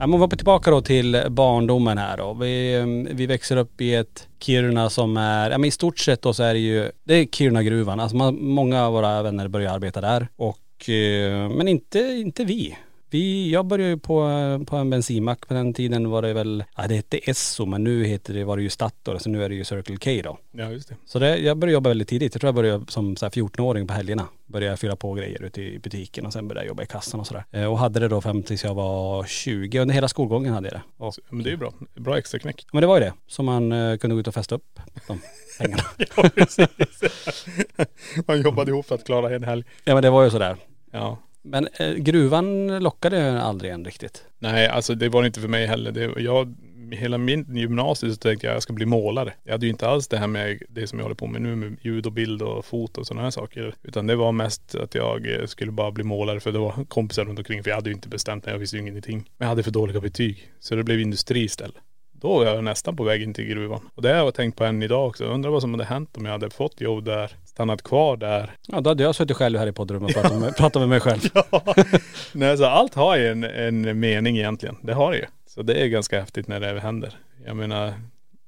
[0.00, 2.34] Ja, men vi hoppar tillbaka då till barndomen här då.
[2.34, 6.22] Vi, ehm, vi växer upp i ett Kiruna som är, ja men i stort sett
[6.22, 8.00] då så är det ju, det är Kiruna-gruvan.
[8.00, 10.28] Alltså man, många av våra vänner börjar arbeta där.
[10.36, 12.76] Och, eh, men inte, inte vi.
[13.10, 14.14] Vi, jag började ju på,
[14.66, 18.04] på en bensinmack på den tiden var det väl, ja det hette Esso men nu
[18.04, 20.38] heter det, var det ju Statoil så nu är det ju Circle K då.
[20.62, 20.94] Ja, just det.
[21.06, 22.34] Så det, jag började jobba väldigt tidigt.
[22.34, 24.28] Jag tror jag började som så här 14-åring på helgerna.
[24.46, 27.26] Började fylla på grejer ute i butiken och sen började jag jobba i kassan och
[27.26, 27.44] sådär.
[27.50, 29.78] Eh, Och hade det då fram tills jag var 20.
[29.78, 30.82] Under hela skolgången hade jag det.
[31.04, 31.72] Och, Så, men det är ju bra.
[31.94, 32.66] Bra extra knäck.
[32.72, 33.12] men det var ju det.
[33.26, 35.20] Så man eh, kunde gå ut och festa upp de
[35.58, 35.82] pengarna.
[36.16, 37.46] Ja, precis.
[38.26, 39.64] Man jobbade ihop för att klara en helg.
[39.84, 40.56] ja men det var ju sådär.
[40.92, 41.18] Ja.
[41.42, 44.24] Men eh, gruvan lockade aldrig en riktigt.
[44.38, 45.92] Nej, alltså det var det inte för mig heller.
[45.92, 46.54] Det, jag,
[46.92, 49.32] hela min gymnasiet så tänkte jag att jag ska bli målare.
[49.44, 51.56] Jag hade ju inte alls det här med det som jag håller på med nu
[51.56, 53.74] med ljud och bild och foto och sådana här saker.
[53.82, 57.24] Utan det var mest att jag eh, skulle bara bli målare för det var kompisar
[57.24, 57.62] runt omkring.
[57.62, 59.16] För jag hade ju inte bestämt mig, jag visste ju ingenting.
[59.16, 60.52] Men jag hade för dåliga betyg.
[60.60, 61.76] Så det blev industri istället.
[62.20, 63.80] Då var jag nästan på väg in till gruvan.
[63.94, 65.24] Och det har jag tänkt på än idag också.
[65.24, 68.50] Jag undrar vad som hade hänt om jag hade fått jobb där, stannat kvar där.
[68.68, 71.00] Ja då hade jag suttit själv här i poddrummet och pratat med, pratat med mig
[71.00, 71.20] själv.
[71.34, 71.74] Ja.
[72.32, 74.76] Nej, så allt har ju en, en mening egentligen.
[74.82, 75.24] Det har det ju.
[75.46, 77.12] Så det är ganska häftigt när det händer.
[77.46, 77.94] Jag menar,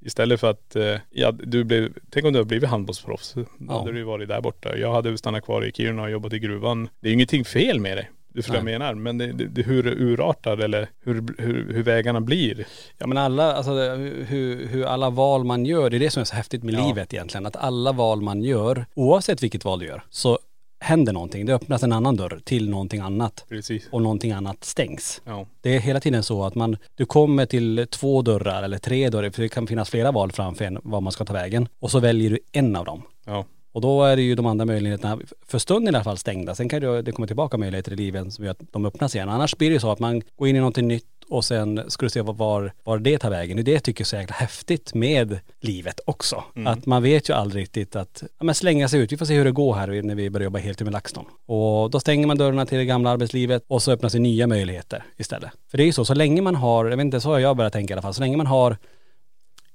[0.01, 3.33] istället för att, eh, ja du blev, tänk om du hade blivit handbollsproffs.
[3.35, 3.79] Då Ja.
[3.79, 4.77] hade du ju varit där borta.
[4.77, 6.89] Jag hade stannat kvar i Kiruna och jobbat i gruvan.
[7.01, 8.07] Det är ingenting fel med det.
[8.33, 8.95] Du förstår vad jag menar.
[8.95, 12.67] Men det, det, hur det urartar eller hur, hur, hur vägarna blir.
[12.99, 16.25] Ja men alla, alltså hur, hur alla val man gör, det är det som är
[16.25, 16.87] så häftigt med Ja.
[16.87, 17.47] livet egentligen.
[17.47, 20.39] Att alla val man gör, oavsett vilket val du gör, så
[20.83, 21.47] händer någonting.
[21.47, 23.45] Det öppnas en annan dörr till någonting annat.
[23.49, 23.89] Precis.
[23.93, 25.23] Och någonting annat stängs.
[25.25, 25.47] Ja.
[25.61, 29.31] Det är hela tiden så att man, du kommer till två dörrar eller tre dörrar,
[29.31, 31.69] för det kan finnas flera val framför en, var man ska ta vägen.
[31.79, 33.03] Och så väljer du en av dem.
[33.27, 33.45] Ja.
[33.73, 36.55] Och då är det ju de andra möjligheterna, för stunden i alla fall stängda.
[36.55, 39.29] Sen kan det, det komma tillbaka möjligheter i livet som gör att de öppnas igen.
[39.29, 42.07] Annars blir det ju så att man går in i någonting nytt och sen ska
[42.07, 43.57] du se var, var det tar vägen.
[43.57, 46.45] Det det jag tycker är så jäkla häftigt med livet också.
[46.67, 49.35] Att man vet ju aldrig riktigt att, ja men slänga sig ut, vi får se
[49.35, 51.25] hur det går här när vi börjar jobba heltid med LaxTon.
[51.47, 55.05] Och då stänger man dörrarna till det gamla arbetslivet och så öppnas det nya möjligheter
[55.17, 55.51] istället.
[55.71, 57.57] För det är ju så, så länge man har, jag vet inte, så har jag
[57.57, 58.77] börjat tänka i alla fall, så länge man har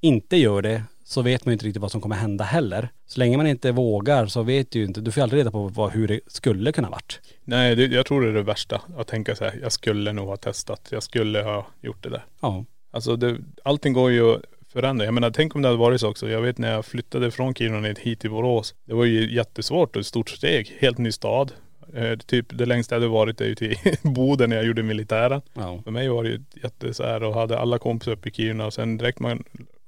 [0.01, 2.89] inte gör det så vet man ju inte riktigt vad som kommer hända heller.
[3.05, 5.51] Så länge man inte vågar så vet du ju inte, du får ju aldrig reda
[5.51, 7.19] på vad, hur det skulle kunna varit.
[7.43, 8.81] Nej, det, jag tror det är det värsta.
[8.97, 10.87] Att tänka så här, jag skulle nog ha testat.
[10.91, 12.25] Jag skulle ha gjort det där.
[12.41, 12.65] Ja.
[12.91, 14.39] Alltså det, allting går ju
[14.73, 15.05] förändra.
[15.05, 16.29] Jag menar tänk om det hade varit så också.
[16.29, 18.75] Jag vet när jag flyttade från Kiruna ner hit till Borås.
[18.85, 20.77] Det var ju jättesvårt och ett stort steg.
[20.79, 21.51] Helt ny stad.
[21.93, 25.41] Eh, typ det längsta jag hade varit är ju till Boden när jag gjorde militären.
[25.53, 25.81] Ja.
[25.83, 28.65] För mig var det ju jätte så här och hade alla kompisar uppe i Kiruna
[28.65, 29.43] och sen direkt man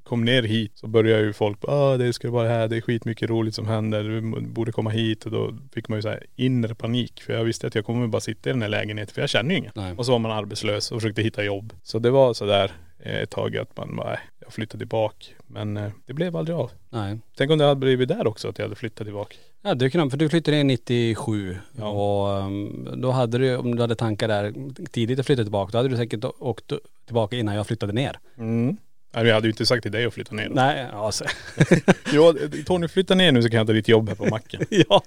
[0.08, 3.30] kom ner hit så började ju folk, ah det ska vara här, det är skitmycket
[3.30, 6.76] roligt som händer, du borde komma hit och då fick man ju så här inre
[6.76, 9.30] panik för jag visste att jag kommer bara sitta i den här lägenheten för jag
[9.30, 9.72] känner ju ingen.
[9.76, 9.93] Nej.
[9.98, 11.74] Och så var man arbetslös och försökte hitta jobb.
[11.84, 15.26] Så det var så där eh, ett tag att man bara, "Nej, jag flyttade tillbaka.
[15.48, 16.72] Men eh, det blev aldrig av.
[16.89, 17.17] Nej.
[17.38, 19.36] Tänk om det hade blivit där också att jag hade flyttat tillbaka.
[19.62, 21.88] Ja det kunde för du flyttade in 97 Ja.
[21.89, 24.54] och um, då hade du, om du hade tankar där
[24.91, 26.72] tidigt att flytta tillbaka, då hade du säkert åkt
[27.06, 28.20] tillbaka innan jag flyttade ner.
[28.38, 28.78] Mm.
[29.23, 30.49] Nej, jag hade ju inte sagt till dig att flytta ner.
[30.49, 31.23] Nej, alltså.
[32.12, 32.34] Jo,
[32.65, 34.62] Tony flytta ner nu så kan jag ta ditt jobb här på macken.
[34.69, 35.01] ja,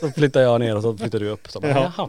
[0.00, 1.48] så flyttar jag ner och så flyttar du upp.
[1.50, 1.92] Så bara, Ja.
[1.96, 2.08] jaha.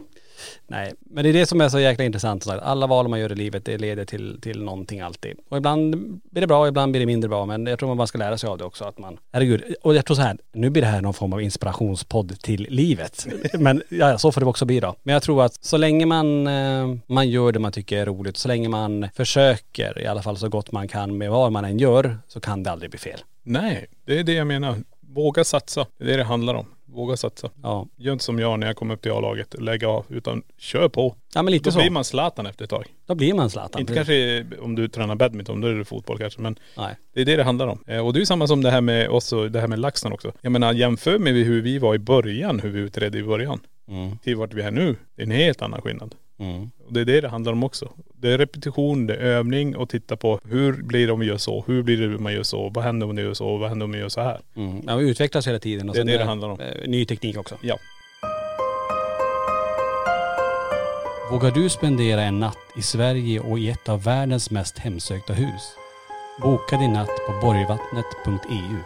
[0.66, 2.46] Nej, men det är det som är så jäkla intressant.
[2.46, 5.36] Alla val man gör i livet, det leder till, till någonting alltid.
[5.48, 5.96] Och ibland
[6.30, 7.46] blir det bra, ibland blir det mindre bra.
[7.46, 8.84] Men jag tror man bara ska lära sig av det också.
[8.84, 11.42] Att man, herregud, och jag tror så här, nu blir det här någon form av
[11.42, 13.26] inspirationspodd till livet.
[13.58, 14.94] Men ja, så får det också bli då.
[15.02, 18.36] Men jag tror att så länge man, eh, man gör det man tycker är roligt,
[18.36, 21.78] så länge man försöker i alla fall så gott man kan med vad man än
[21.78, 23.20] gör, så kan det aldrig bli fel.
[23.42, 24.76] Nej, det är det jag menar.
[25.00, 25.86] Våga satsa.
[25.98, 26.66] Det är det det handlar om.
[26.92, 27.50] Våga satsa.
[27.62, 30.88] Ja, Gör inte som jag när jag kom upp till A-laget, lägga av, utan kör
[30.88, 31.14] på.
[31.34, 31.78] ja men lite Då så.
[31.78, 32.84] blir man Zlatan efter ett tag.
[33.06, 33.80] Då blir man Zlatan.
[33.80, 36.94] Inte kanske om du tränar badminton, då är det fotboll kanske, men Nej.
[37.14, 37.84] det är det det handlar om.
[37.86, 39.78] Eh, Och det är ju samma som det här med oss och det här med
[39.78, 40.32] LaxTon också.
[40.40, 44.18] Jag menar jämför med hur vi var i början, hur vi utredde i början, Mm.
[44.18, 44.96] till vart vi är nu.
[45.16, 46.14] Det är en helt annan skillnad.
[46.40, 46.70] Mm.
[46.86, 47.92] Och det är det det handlar om också.
[48.20, 51.36] Det är repetition, det är övning och titta på hur blir det om vi gör
[51.36, 51.64] så?
[51.66, 52.68] Hur blir det om man gör så?
[52.68, 53.56] Vad händer om man gör så?
[53.56, 54.40] Vad händer om man gör så här?
[54.56, 54.82] Mm.
[54.86, 55.88] Ja, vi utvecklas hela tiden.
[55.88, 56.60] Och Det är sen det det handlar om.
[56.60, 57.54] eh, Ny teknik också.
[57.62, 57.76] Ja.
[61.30, 65.72] Vågar du spendera en natt i Sverige och i ett av världens mest hemsökta hus?
[66.42, 68.76] Boka din natt på borgvattnet.eu.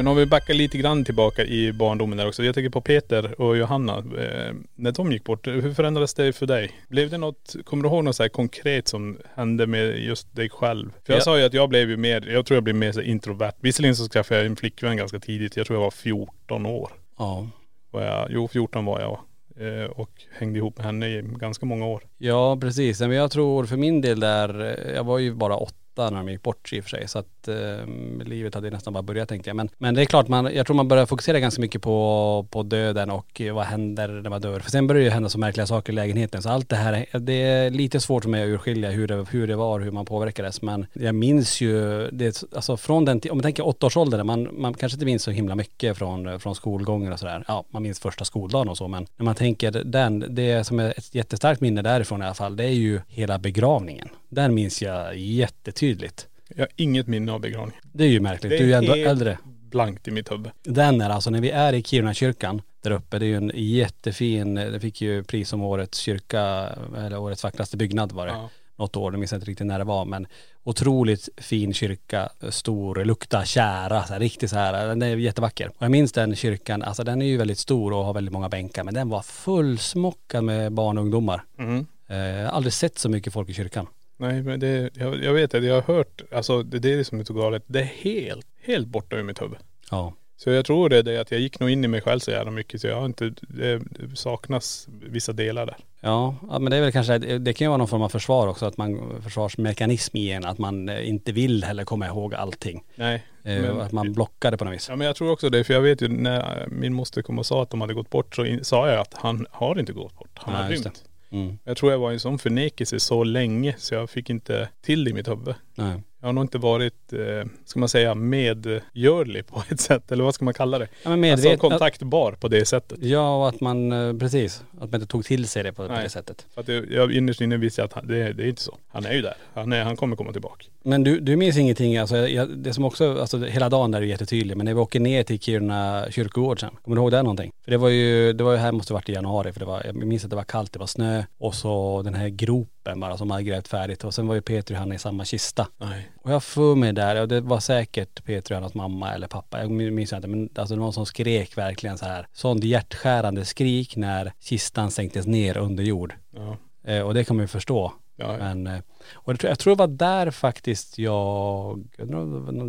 [0.00, 2.44] Men om vi backar lite grann tillbaka i barndomen där också.
[2.44, 3.98] Jag tänker på Peter och Johanna.
[3.98, 6.70] Eh, när de gick bort, hur förändrades det för dig?
[6.88, 10.50] Blev det något, kommer du ihåg något så här konkret som hände med just dig
[10.50, 10.90] själv?
[11.06, 11.24] För jag Ja.
[11.24, 13.52] sa ju att jag blev ju mer, jag tror jag blev mer så introvert.
[13.60, 15.56] Visserligen så skaffade jag en flickvän ganska tidigt.
[15.56, 16.92] Jag tror jag var 14 år.
[17.18, 17.46] Ja.
[17.90, 19.18] Var jag, jo 14 var jag.
[19.66, 22.02] Eh, och hängde ihop med henne i ganska många år.
[22.18, 25.74] Ja precis, men jag tror för min del där, eh, jag var ju bara åtta
[25.96, 27.86] när de gick bort i och för sig så att eh,
[28.24, 29.56] livet hade nästan bara börjat tänkte jag.
[29.56, 32.62] Men, men det är klart, man, jag tror man börjar fokusera ganska mycket på, på
[32.62, 34.60] döden och eh, vad händer när man dör.
[34.60, 37.06] För sen börjar det ju hända så märkliga saker i lägenheten så allt det här,
[37.18, 40.04] det är lite svårt för mig att urskilja hur det, hur det var, hur man
[40.04, 40.62] påverkades.
[40.62, 44.96] Men jag minns ju, det, alltså från den om man tänker åttaårsåldern, man, man kanske
[44.96, 47.44] inte minns så himla mycket från, från skolgången och sådär.
[47.48, 50.90] Ja, man minns första skoldagen och så men när man tänker den, det som är
[50.98, 54.08] ett jättestarkt minne därifrån i alla fall, det är ju hela begravningen.
[54.30, 56.26] Den minns jag jättetydligt.
[56.48, 57.76] Jag har inget minne av begravning.
[57.92, 59.38] Det är ju märkligt, du är ju ändå helt äldre.
[59.44, 60.50] blankt i mitt huvud.
[60.62, 63.52] Den är alltså när vi är i Kiruna kyrkan där uppe, det är ju en
[63.54, 68.32] jättefin, det fick ju pris som årets kyrka, eller årets vackraste byggnad var det.
[68.32, 68.48] Ja.
[68.76, 70.26] Något år, jag minns inte riktigt när det var men
[70.62, 75.68] otroligt fin kyrka, stor, lukta kära, så här, riktigt så här, den är jättevacker.
[75.68, 78.48] Och jag minns den kyrkan, alltså den är ju väldigt stor och har väldigt många
[78.48, 81.44] bänkar men den var fullsmockad med barn och ungdomar.
[81.56, 81.86] Mhm.
[82.08, 83.86] Eh, Jag aldrig sett så mycket folk i kyrkan.
[84.20, 87.04] Nej men det, jag, jag vet att jag har hört, alltså det, det är det
[87.04, 87.62] som är så galet.
[87.66, 89.58] Det är helt, helt borta ur mitt huvud.
[89.90, 90.14] Ja.
[90.36, 92.30] Så jag tror det är det att jag gick nog in i mig själv så
[92.30, 95.76] jävla mycket så jag har inte, det, det saknas vissa delar där.
[96.00, 98.66] Ja, men det är väl kanske, det kan ju vara någon form av försvar också,
[98.66, 102.84] att man, försvarsmekanism i en, att man eh, inte vill heller komma ihåg allting.
[102.94, 103.24] Nej.
[103.44, 104.88] Eh, Men- att man blockar det på något vis.
[104.88, 107.46] Ja men jag tror också det, för jag vet ju när min moster kom och
[107.46, 110.18] sa att de hade gått bort så in, sa jag att han har inte gått
[110.18, 110.30] bort.
[110.34, 111.04] Han Nej, har rymt.
[111.30, 111.58] Mm.
[111.64, 115.04] Jag tror jag var i en sån förnekelse så länge så jag fick inte till
[115.04, 115.54] det i mitt huvud.
[115.74, 116.02] Nej.
[116.20, 120.12] Jag har nog inte varit, eh, ska man säga, medgörlig på ett sätt.
[120.12, 120.88] Eller vad ska man kalla det?
[121.02, 122.98] Ja, men medvet- Alltså kontaktbar på det sättet.
[123.02, 125.92] Ja och att man, eh, precis, att man inte tog till sig det på, på
[125.92, 126.02] Nej.
[126.04, 126.46] det sättet.
[126.54, 128.76] För att det, jag innerst inne visste jag att han, det, det är inte så.
[128.88, 129.34] Han är ju där.
[129.54, 130.64] Han, är, han kommer komma tillbaka.
[130.82, 134.06] Men du, du minns ingenting, alltså jag, det som också, alltså hela dagen där är
[134.06, 137.52] jättetydlig, men när vi åker ner till Kiruna kyrkogård sen, kommer du ihåg det någonting?
[137.64, 139.82] För det var ju, det var ju här måste varit i januari för det var,
[139.86, 143.16] jag minns att det var kallt, det var snö och så den här gropen bara
[143.16, 145.66] som hade grävt färdigt och sen var ju Peter och han i samma kista.
[145.78, 146.10] Nej.
[146.22, 149.60] Och jag får mig där, och det var säkert Peter och hans mamma eller pappa,
[149.60, 154.32] jag minns inte, men alltså någon som skrek verkligen så här, sånt hjärtskärande skrik när
[154.40, 156.14] kistan sänktes ner under jord.
[156.30, 156.56] Ja.
[156.84, 157.92] Eh, och det kan man ju förstå.
[158.20, 158.38] Ja, ja.
[158.38, 158.80] Men, eh,
[159.14, 162.08] och jag tror, jag tror det var där faktiskt jag, jag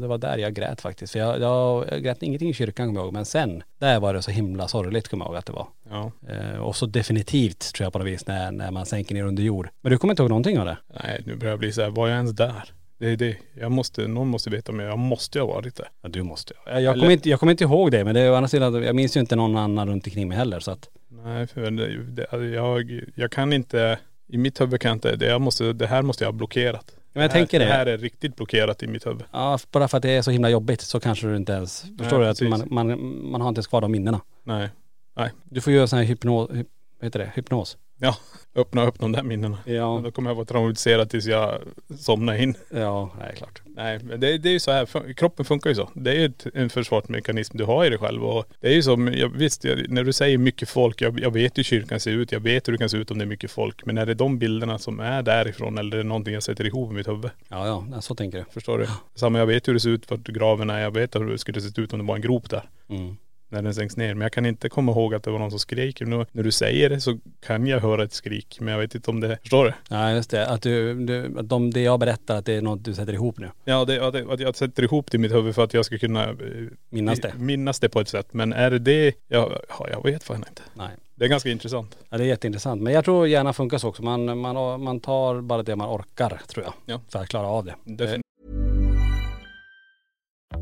[0.02, 1.14] det var där jag grät faktiskt.
[1.14, 4.14] För jag, jag, jag grät ingenting i kyrkan kommer jag ihåg, men sen, där var
[4.14, 5.68] det så himla sorgligt kommer jag ihåg att det var.
[5.90, 6.12] ja.
[6.30, 9.44] Eh, och så definitivt tror jag på något vis när, när man sänker ner under
[9.44, 9.70] jord.
[9.82, 10.78] Men du kommer inte ihåg någonting av det?
[11.04, 12.64] Nej, nu börjar jag bli så här, var jag ens där?
[12.98, 13.38] Det är det.
[13.60, 15.88] Jag måste, någon måste veta men jag måste ju ha varit där.
[16.02, 16.54] Ja, du måste.
[16.66, 18.48] Jag, jag, Eller- kommer inte, jag kommer inte ihåg det, men det är å andra
[18.48, 20.90] sidan, jag minns ju inte någon annan runt omkring mig heller så att
[21.24, 24.00] Nej, för det, det, jag, jag kan inte,
[24.32, 26.96] i mitt huvud kan jag inte, det, jag måste, det här måste jag ha blockerat.
[27.14, 27.66] Men jag här, tänker det.
[27.66, 29.24] Det här är riktigt blockerat i mitt huvud.
[29.32, 32.20] Ja, bara för att det är så himla jobbigt så kanske du inte ens, förstår
[32.20, 32.28] du?
[32.28, 32.88] Att man, man,
[33.32, 34.22] man har inte ens kvar de minnena.
[34.44, 34.70] Nej.
[35.44, 36.68] Du får göra sån här hypnos, hyp,
[37.00, 37.78] vad heter det, hypnos.
[38.04, 38.16] Ja,
[38.56, 39.58] öppna upp de där minnena.
[39.66, 40.02] Ja.
[40.04, 41.62] Då kommer jag vara traumatiserad tills jag
[42.00, 42.56] somnar in.
[42.70, 43.62] Ja, nej klart.
[43.66, 45.90] Nej, men det, det är ju så här, kroppen funkar ju så.
[45.94, 48.84] Det är ju ett, en försvarsmekanism du har i dig själv och det är ju
[48.84, 52.12] som, jag, visst, jag, när du säger mycket folk, jag, jag vet hur kyrkan ser
[52.12, 53.86] ut, jag vet hur det kan se ut om det är mycket folk.
[53.86, 56.92] Men är det de bilderna som är därifrån eller är det någonting jag sätter ihop
[56.92, 57.32] i mitt huvud?
[57.48, 58.46] Ja, ja, så tänker du.
[58.54, 58.88] Förstår du?
[59.16, 61.62] Samma, jag vet hur det ser ut, vart graven är, jag vet hur det skulle
[61.62, 62.70] se ut om det var en grop där.
[62.90, 63.18] Mm.
[63.52, 64.14] När den sänks ner.
[64.14, 66.02] Men jag kan inte komma ihåg att det var någon som skrek.
[66.02, 68.58] Nu, när du säger det så kan jag höra ett skrik.
[68.60, 69.74] Men jag vet inte om det, förstår du?
[69.90, 70.48] Ja, just det.
[70.48, 73.38] Att du, du att de, det jag berättar, att det är något du sätter ihop
[73.40, 73.50] nu.
[73.64, 75.98] Ja, det, att, att jag sätter ihop det i mitt huvud för att jag ska
[75.98, 76.36] kunna eh,
[76.90, 77.34] Minnas det.
[77.38, 78.34] minnas det på ett sätt.
[78.34, 80.62] Men är det det, ja, ja, jag vet fan inte.
[80.74, 80.90] Nej.
[81.16, 81.98] Det är ganska intressant.
[82.10, 82.82] Ja, det är jätteintressant.
[82.82, 84.04] Men jag tror hjärnan funkar så också.
[84.04, 86.74] Man, man, man tar bara det man orkar, tror jag.
[86.86, 87.02] Ja.
[87.10, 87.76] För att klara av det.
[87.84, 88.22] Definitivt.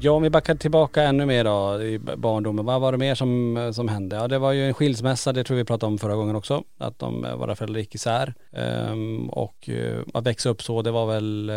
[0.00, 2.64] Ja, om vi backar tillbaka ännu mer då i barndomen.
[2.64, 4.16] Vad var det mer som, som hände?
[4.16, 6.62] Ja, det var ju en skilsmässa, det tror vi pratade om förra gången också.
[6.78, 8.34] Att de, eh, våra föräldrar gick isär.
[8.52, 11.56] Ehm, och eh, att växa upp så, det var väl, eh,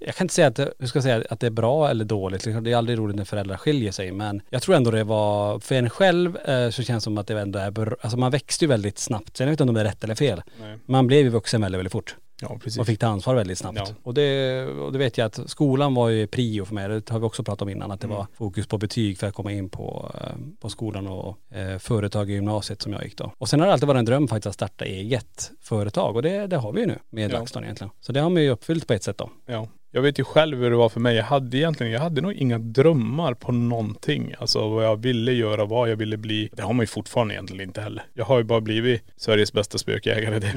[0.00, 2.04] jag kan inte säga att, det- hur ska jag säga, att det är bra eller
[2.04, 2.46] dåligt.
[2.46, 5.58] Liksom, Det är aldrig roligt när föräldrar skiljer sig, men jag tror ändå det var,
[5.58, 8.64] för en själv eh, så känns det som att det ändå är, alltså man växte
[8.64, 9.36] ju väldigt snabbt.
[9.36, 10.42] Sen vet jag inte om det är rätt eller fel.
[10.60, 10.78] Nej.
[10.86, 12.16] Man blev ju vuxen väldigt, väldigt fort.
[12.50, 12.78] Ja, precis.
[12.80, 13.78] Och fick ta ansvar väldigt snabbt.
[13.78, 13.86] Ja.
[14.02, 16.88] Och, det, och det vet jag att skolan var ju prio för mig.
[16.88, 17.90] Det har vi också pratat om innan.
[17.90, 18.16] Att det Mm.
[18.16, 20.28] var fokus på betyg för att komma in på, eh,
[20.60, 23.32] på skolan och eh, företag i gymnasiet som jag gick då.
[23.38, 26.16] Och sen har det alltid varit en dröm faktiskt att starta eget företag.
[26.16, 27.38] Och det, det har vi ju nu med Ja.
[27.38, 27.90] LaxTon egentligen.
[28.00, 29.30] Så det har man ju uppfyllt på ett sätt då.
[29.46, 29.68] Ja.
[29.94, 31.16] Jag vet ju själv hur det var för mig.
[31.16, 34.34] Jag hade egentligen, jag hade nog inga drömmar på någonting.
[34.38, 36.50] Alltså vad jag ville göra, vad jag ville bli.
[36.52, 38.02] Det har man ju fortfarande egentligen inte heller.
[38.14, 40.38] Jag har ju bara blivit Sveriges bästa spökjägare.
[40.40, 40.52] Det,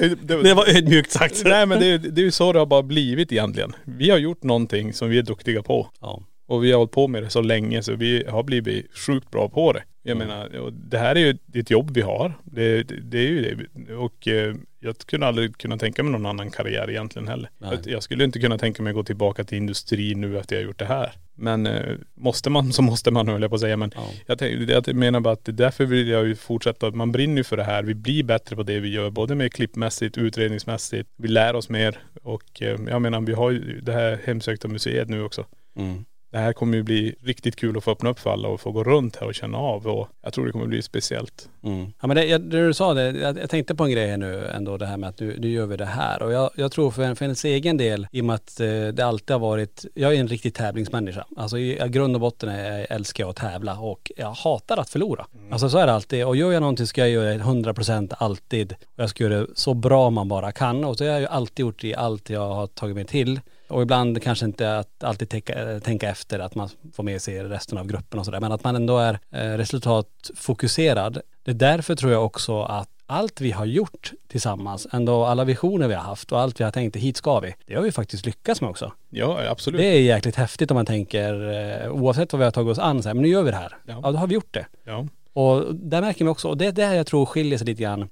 [0.00, 1.42] det, det, Det var ödmjukt sagt.
[1.44, 3.72] Nej men det, det är ju så det har bara blivit egentligen.
[3.84, 5.90] Vi har gjort någonting som vi är duktiga på.
[6.00, 6.22] Ja.
[6.48, 9.48] Och vi har hållit på med det så länge så vi har blivit sjukt bra
[9.48, 9.82] på det.
[10.08, 12.32] Jag menar, och det här är ju ett jobb vi har.
[12.44, 13.94] Det, det, det är ju det.
[13.94, 17.50] Och eh, jag skulle aldrig kunna tänka mig någon annan karriär egentligen heller.
[17.58, 17.78] Nej.
[17.84, 20.66] Jag, skulle inte kunna tänka mig att gå tillbaka till industrin nu efter jag har
[20.66, 21.12] gjort det här.
[21.34, 23.76] Men eh, måste man så måste man höll jag på att säga.
[23.76, 24.08] Men Ja.
[24.26, 26.90] jag, tänk, jag menar bara att därför vill jag ju fortsätta.
[26.90, 27.82] Man brinner ju för det här.
[27.82, 29.10] Vi blir bättre på det vi gör.
[29.10, 31.08] Både med klippmässigt, utredningsmässigt.
[31.16, 31.98] Vi lär oss mer.
[32.22, 35.46] Och eh, jag menar vi har ju det här hemsökta museet nu också.
[35.76, 36.04] Mm.
[36.36, 38.72] Det här kommer ju bli riktigt kul att få öppna upp för alla och få
[38.72, 39.86] gå runt här och känna av.
[39.86, 41.48] Och jag tror det kommer bli speciellt.
[41.64, 41.92] Mm.
[42.00, 44.16] Ja men det, jag, det du sa det, jag, jag tänkte på en grej här
[44.16, 46.22] nu ändå det här med att nu, nu gör vi det här.
[46.22, 48.66] Och jag, jag tror för, en, för ens egen del, i och med att eh,
[48.66, 51.26] det alltid har varit, jag är en riktig tävlingsmänniska.
[51.36, 54.76] Alltså i i grund och botten är jag, älskar jag att tävla och jag hatar
[54.76, 55.26] att förlora.
[55.50, 56.24] Alltså så är det alltid.
[56.26, 58.72] Och gör jag någonting ska jag göra det 100% alltid.
[58.72, 60.84] Och jag ska göra det så bra man bara kan.
[60.84, 63.40] Och så har jag ju alltid gjort det i allt jag har tagit mig till.
[63.68, 67.78] Och ibland kanske inte att alltid tänka, tänka efter att man får med sig resten
[67.78, 68.40] av gruppen och sådär.
[68.40, 71.20] Men att man ändå är eh, resultatfokuserad.
[71.44, 75.88] Det är därför tror jag också att allt vi har gjort tillsammans, ändå alla visioner
[75.88, 77.54] vi har haft och allt vi har tänkt, hit ska vi.
[77.66, 78.92] Det har vi faktiskt lyckats med också.
[79.10, 79.80] Ja absolut.
[79.80, 81.50] Det är jäkligt häftigt om man tänker,
[81.84, 83.56] eh, oavsett vad vi har tagit oss an, så här, men nu gör vi det
[83.56, 83.76] här.
[83.86, 84.00] Ja.
[84.02, 84.66] Ja, då har vi gjort det.
[84.84, 85.06] Ja.
[85.32, 88.08] Och där märker vi också, och det är där jag tror skiljer sig lite grann,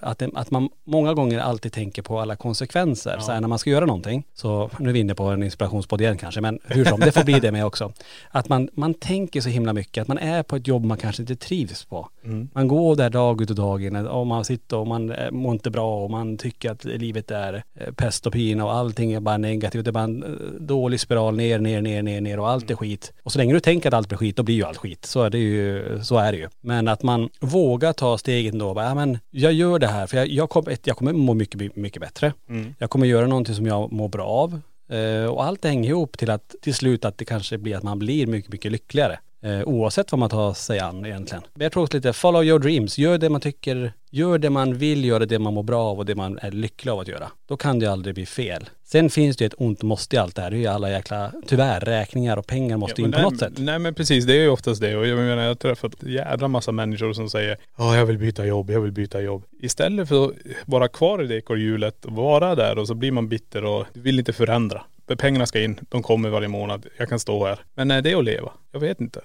[0.00, 3.18] att, det, att man många gånger alltid tänker på alla konsekvenser.
[3.18, 6.00] Så här, när man ska göra någonting, så nu är vi inne på en inspirationspodd
[6.00, 7.92] igen kanske, men hur som, det får bli det med också.
[8.30, 11.22] Att man, man tänker så himla mycket, att man är på ett jobb man kanske
[11.22, 12.08] inte trivs på.
[12.52, 15.52] Man går där dag ut och dag in och man sitter och man eh, mår
[15.52, 19.20] inte bra och man tycker att livet är eh, pest och pina och allting är
[19.20, 19.84] bara negativt.
[19.84, 22.74] Det är bara en eh, dålig spiral ner, ner, ner, ner, ner och allt är
[22.74, 23.12] skit.
[23.22, 25.04] Och så länge du tänker att allt blir skit, då blir ju allt skit.
[25.04, 25.84] Så är det ju.
[26.02, 26.48] Så är det ju.
[26.60, 28.74] Men att man vågar ta steget då.
[28.74, 31.34] Bara, ja, men jag gör det här för jag, jag, kommer, ett, jag kommer må
[31.34, 32.32] mycket, mycket bättre.
[32.78, 34.60] Jag kommer göra någonting som jag mår bra av.
[34.90, 37.98] Eh, och allt hänger ihop till att till slut att det kanske blir att man
[37.98, 39.18] blir mycket, mycket lyckligare.
[39.42, 41.42] Eh, oavsett vad man tar sig an egentligen.
[41.54, 42.98] Men jag tror också lite, follow your dreams.
[42.98, 46.06] Gör det man tycker, gör det man vill göra, det man mår bra av och
[46.06, 47.30] det man är lycklig av att göra.
[47.46, 48.70] Då kan det aldrig bli fel.
[48.84, 50.50] Sen finns det ju ett ont måste i allt det här.
[50.50, 53.38] Det är ju alla jäkla, tyvärr, räkningar och pengar måste Ja, in på nej, något
[53.38, 53.52] sätt.
[53.56, 54.96] Nej men precis, det är ju oftast det.
[54.96, 58.46] Och jag menar jag har träffat jädra massa människor som säger Ja jag vill byta
[58.46, 59.44] jobb, jag vill byta jobb.
[59.60, 60.32] Istället för att
[60.66, 64.18] vara kvar i det ekorrhjulet och vara där och så blir man bitter och vill
[64.18, 64.82] inte förändra.
[65.06, 67.58] För pengarna ska in, de kommer varje månad, jag kan stå här.
[67.74, 68.52] Men är det att leva?
[68.72, 69.20] Jag vet inte.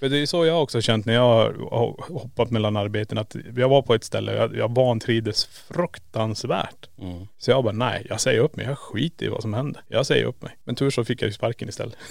[0.00, 3.68] För det är så jag också känt när jag har hoppat mellan arbeten att jag
[3.68, 6.88] var på ett ställe, jag, jag vantrivdes fruktansvärt.
[7.00, 7.26] Mm.
[7.38, 8.66] Så jag bara nej, jag säger upp mig.
[8.66, 9.82] Jag skiter i vad som händer.
[9.88, 10.56] Jag säger upp mig.
[10.64, 11.96] Men tur så fick jag ju sparken istället.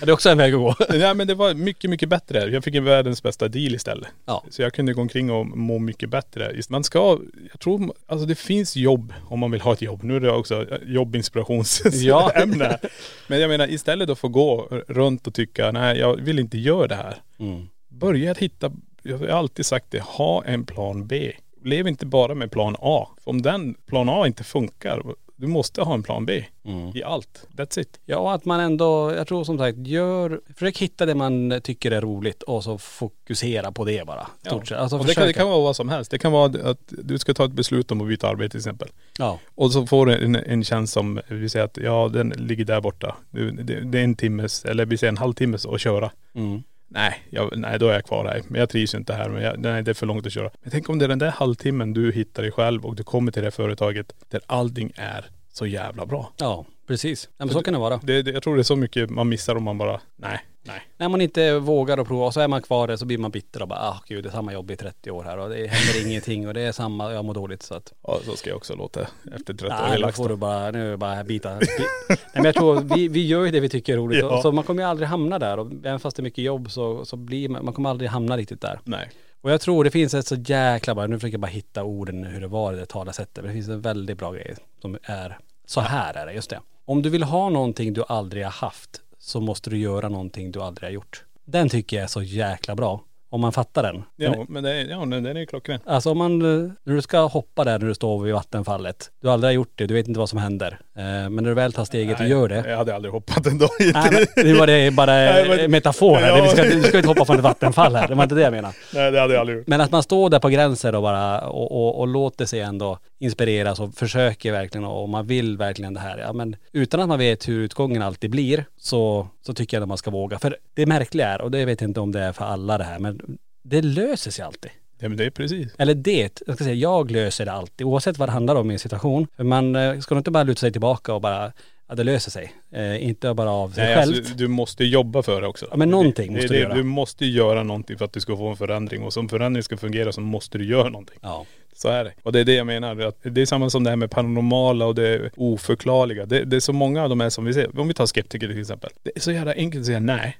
[0.00, 0.74] Det är också en väg att gå.
[0.98, 2.50] Nej men det var mycket, mycket bättre.
[2.50, 4.08] Jag fick en världens bästa deal istället.
[4.24, 4.44] Ja.
[4.50, 6.52] Så jag kunde gå omkring och må mycket bättre.
[6.68, 7.18] Man ska,
[7.50, 10.02] jag tror, alltså det finns jobb om man vill ha ett jobb.
[10.02, 11.98] Nu är det också jobbinspirationsämne.
[12.02, 12.88] Ja.
[13.26, 16.86] Men jag menar istället att få gå runt och tycka, nej jag vill inte göra
[16.86, 17.16] det här.
[17.38, 17.66] Mm.
[17.88, 18.72] Börja hitta,
[19.02, 21.32] jag har alltid sagt det, ha en plan B.
[21.64, 23.08] Lev inte bara med plan A.
[23.24, 25.02] För om den plan A inte funkar,
[25.36, 26.92] du måste ha en plan B Mm.
[26.96, 27.46] i allt.
[27.56, 28.00] That's it.
[28.04, 31.90] Ja, och att man ändå, jag tror som sagt, gör, försök hitta det man tycker
[31.90, 34.26] är roligt och så fokusera på det bara.
[34.42, 34.72] Sett.
[34.72, 36.10] Alltså och det kan, det kan vara vad som helst.
[36.10, 38.88] Det kan vara att du ska ta ett beslut om att byta arbete till exempel.
[39.18, 39.38] Ja.
[39.54, 42.80] Och så får du en, en tjänst som, vi säger att ja den ligger där
[42.80, 43.16] borta.
[43.30, 46.10] Det, det, det är en timmes, eller vi säger en halvtimmes att köra.
[46.34, 46.62] Mm.
[46.94, 48.42] Nej, jag, nej då är jag kvar här.
[48.48, 49.28] Men jag trivs inte här.
[49.28, 50.50] Men jag, nej, det är för långt att köra.
[50.62, 53.32] Men tänk om det är den där halvtimmen du hittar dig själv och du kommer
[53.32, 56.32] till det här företaget där allting är så jävla bra.
[56.36, 57.28] Ja, precis.
[57.36, 58.00] Ja, men så kan det vara.
[58.02, 60.82] Det, det, jag tror det är så mycket man missar om man bara, nej, nej.
[60.96, 63.30] När man inte vågar att prova och så är man kvar där så blir man
[63.30, 65.66] bitter och bara, ah gud det är samma jobb i 30 år här och det
[65.66, 68.56] händer ingenting och det är samma, jag mår dåligt så att Ja, så ska jag
[68.56, 69.00] också låta
[69.34, 70.24] efter 30 år Nej, då LaxTon.
[70.24, 71.56] får du bara, nu bara bita.
[71.58, 71.66] bi-
[72.08, 74.18] Nej men jag tror, vi, vi gör ju det vi tycker är roligt.
[74.24, 74.42] Ja.
[74.42, 75.58] Så man kommer ju aldrig hamna där.
[75.58, 78.36] Och även fast det är mycket jobb så, så blir man, man kommer aldrig hamna
[78.36, 78.80] riktigt där.
[78.84, 79.10] Nej.
[79.40, 82.24] Och jag tror det finns ett så jäkla bra, nu försöker jag bara hitta orden
[82.24, 83.36] hur det var i det talesättet.
[83.36, 86.60] Men det finns en väldigt bra grej som är, så här är det, just det.
[86.84, 90.62] Om du vill ha någonting du aldrig har haft så måste du göra någonting du
[90.62, 91.24] aldrig har gjort.
[91.44, 93.04] Den tycker jag är så jäkla bra.
[93.34, 94.02] Om man fattar den.
[94.16, 95.80] Ja, men det, är- ja, den är ju klockren.
[95.86, 99.10] Alltså om man, eh, när du ska hoppa där när du står vid vattenfallet.
[99.20, 100.78] Du har aldrig gjort det, du vet inte vad som händer.
[100.96, 102.64] Eh, Men när du väl tar steget och Nej, gör det.
[102.70, 103.68] Jag hade aldrig hoppat ändå.
[103.78, 106.28] Nej men det var det bara Nej, men- en metafor här.
[106.38, 106.42] Ja.
[106.44, 108.08] Vi ska, du ska inte hoppa från ett vattenfall här.
[108.08, 108.74] Det var inte det jag menade.
[108.94, 109.66] Nej det hade jag aldrig gjort.
[109.66, 112.98] Men att man står där på gränsen och bara och, och, och låter sig ändå
[113.18, 116.18] inspireras och försöker verkligen och man vill verkligen det här.
[116.18, 119.88] Ja men utan att man vet hur utgången alltid blir så, så tycker jag att
[119.88, 120.38] man ska våga.
[120.38, 122.84] För det märkliga är, och det vet jag inte om det är för alla det
[122.84, 123.20] här, men
[123.64, 124.70] det löser sig alltid.
[124.98, 125.74] Ja men det är precis.
[125.78, 128.74] Eller det, jag ska säga jag löser det alltid oavsett vad det handlar om i
[128.74, 129.26] en situation.
[129.36, 131.52] För man eh, ska nog inte bara luta sig tillbaka och bara,
[131.86, 132.52] att det löser sig.
[132.72, 134.18] Eh, inte bara av sig Nej, självt.
[134.18, 135.66] alltså, du måste jobba för det också.
[135.70, 136.74] Ja, men någonting det, måste det, du göra.
[136.74, 139.02] Du måste göra någonting för att du ska få en förändring.
[139.02, 141.18] Och som förändring ska fungera så måste du göra någonting.
[141.22, 141.46] Ja.
[141.76, 142.12] Så är det.
[142.22, 143.00] Och det är det jag menar.
[143.00, 146.26] Att det är samma som det här med paranormala och det oförklarliga.
[146.26, 147.80] Det, det är så många av de här som vi ser.
[147.80, 148.90] Om vi tar skeptiker till exempel.
[149.02, 150.38] Det är så jävla enkelt att säga nej.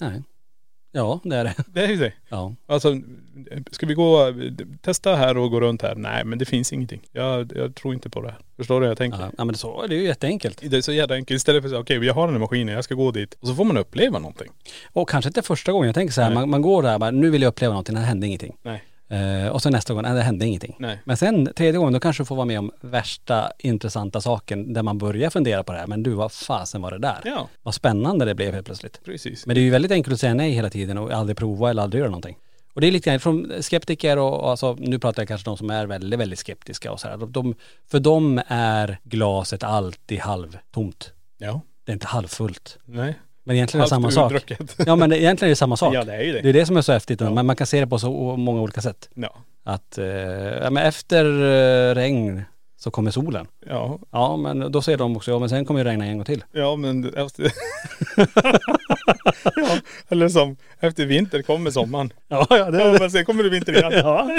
[0.00, 0.22] Nej.
[0.92, 1.54] Ja, det är det.
[1.72, 2.12] Det är ju det.
[2.28, 2.54] Ja.
[2.66, 3.00] Alltså,
[3.70, 4.34] ska vi gå,
[4.82, 5.94] testa här och gå runt här?
[5.94, 7.00] Nej men det finns ingenting.
[7.12, 8.38] Jag, jag tror inte på det här.
[8.56, 9.20] Förstår du hur jag tänker?
[9.20, 10.60] Ja, ja men så är det ju jätteenkelt.
[10.70, 11.36] Det är så jävla enkelt.
[11.36, 13.34] Istället för att säga, okej jag har den här maskinen, jag ska gå dit.
[13.40, 14.48] Och så får man uppleva någonting.
[14.92, 15.86] Och kanske inte första gången.
[15.86, 18.00] Jag tänker så här, man, man går där bara, nu vill jag uppleva någonting, det
[18.00, 18.56] hände ingenting.
[18.62, 18.84] Nej.
[19.08, 20.76] Eh, och så nästa gång, nej det hände ingenting.
[20.78, 20.98] Nej.
[21.04, 24.82] Men sen tredje gången, då kanske du får vara med om värsta intressanta saken där
[24.82, 25.86] man börjar fundera på det här.
[25.86, 27.18] Men du, vad fasen var det där?
[27.24, 29.00] Ja, Vad spännande det blev helt plötsligt.
[29.04, 29.46] precis.
[29.46, 31.82] Men det är ju väldigt enkelt att säga nej hela tiden och aldrig prova eller
[31.82, 32.36] aldrig göra någonting.
[32.74, 35.56] Och det är lite grann från skeptiker och, och alltså, nu pratar jag kanske de
[35.56, 37.16] som är väldigt, väldigt skeptiska och så här.
[37.16, 37.54] De,
[37.90, 41.12] för dem är glaset alltid halvtomt.
[41.38, 41.60] Ja.
[41.84, 42.78] Det är inte halvfullt.
[42.84, 43.14] Nej.
[43.48, 44.32] Men egentligen är det samma sak.
[44.86, 45.94] Ja men egentligen är det samma sak.
[45.94, 46.40] Ja det är ju det.
[46.40, 47.20] Det är det som är så häftigt.
[47.20, 47.30] Ja.
[47.30, 49.08] Men man kan se det på så många olika sätt.
[49.14, 49.36] Ja.
[49.64, 52.42] Att, eh, ja, men efter eh, regn
[52.76, 53.46] så kommer solen.
[53.68, 56.24] Ja, Ja men då säger de också, ja men sen kommer det regna en gång
[56.24, 56.44] till.
[56.52, 57.52] ja men efter..
[59.56, 62.12] ja, eller som, efter vinter kommer sommaren.
[62.28, 63.92] Ja, ja Ja, men sen kommer det vinter igen.
[64.04, 64.30] Ja.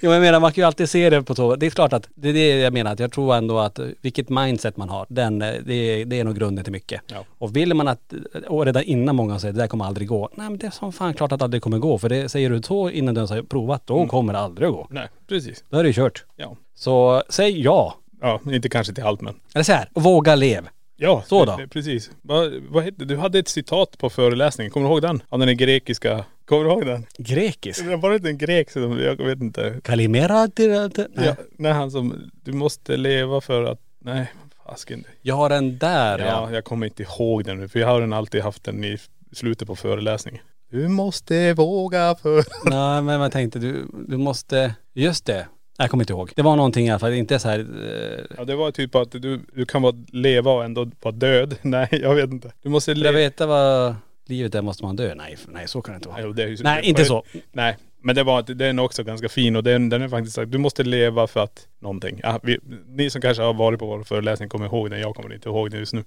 [0.00, 1.56] Jo, men jag menar man kan ju alltid se det på så.
[1.56, 2.92] Det är klart att det är det jag menar.
[2.92, 6.36] Att jag tror ändå att vilket mindset man har, den, det, är, det är nog
[6.36, 7.00] grunden till mycket.
[7.06, 7.24] Ja.
[7.38, 8.12] Och vill man att,
[8.48, 10.28] och redan innan många säger det där kommer aldrig gå.
[10.34, 11.98] Nej men det är som fan klart att det aldrig kommer gå.
[11.98, 14.74] För det säger du så innan du ens har provat, då kommer det aldrig att
[14.74, 14.86] gå.
[14.90, 15.64] Nej, precis.
[15.70, 16.24] Då är det ju kört.
[16.36, 16.56] Ja.
[16.74, 17.94] Så säg ja.
[18.24, 19.34] Ja, inte kanske till allt men.
[19.54, 20.68] Eller så här, våga lev.
[20.96, 21.56] Ja, Så det- då?
[21.58, 22.10] det- Precis.
[22.22, 25.22] Vad, vad hette, du hade ett citat på föreläsningen, kommer du ihåg den?
[25.28, 27.06] Av den grekiska, kommer du ihåg den?
[27.18, 27.84] Grekisk.
[27.86, 29.80] Det var inte en grek som, jag vet inte.
[29.84, 30.90] Kalimera nej.
[31.14, 34.32] Ja, nej han som, du måste leva för att, nej,
[34.66, 35.04] fasken.
[35.22, 36.24] Jag har den där ja.
[36.26, 38.98] Ja, jag kommer inte ihåg den nu för jag har den alltid haft den i
[39.32, 40.40] slutet på föreläsningen.
[40.70, 42.44] Du måste våga för..
[42.70, 45.46] Nej men jag tänkte du, du måste, just det.
[45.76, 46.32] Jag kommer inte ihåg.
[46.36, 49.12] Det var någonting i alla fall, inte så här, eh, Ja det var typ att
[49.12, 51.56] du, du kan vara leva och ändå vara död.
[51.62, 52.52] Nej jag vet inte.
[52.62, 53.94] Du måste Vill jag veta vad
[54.26, 55.14] livet är måste man dö?
[55.14, 56.22] Nej, nej så kan det inte vara.
[56.22, 57.24] Jo, det Nej, inte så.
[57.52, 60.58] Nej, men det var, den är också ganska fin och den, den är faktiskt du
[60.58, 62.20] måste leva för att någonting.
[62.22, 65.34] Ja, vi, ni som kanske har varit på vår föreläsning kommer ihåg den, jag kommer
[65.34, 66.04] inte ihåg den just nu.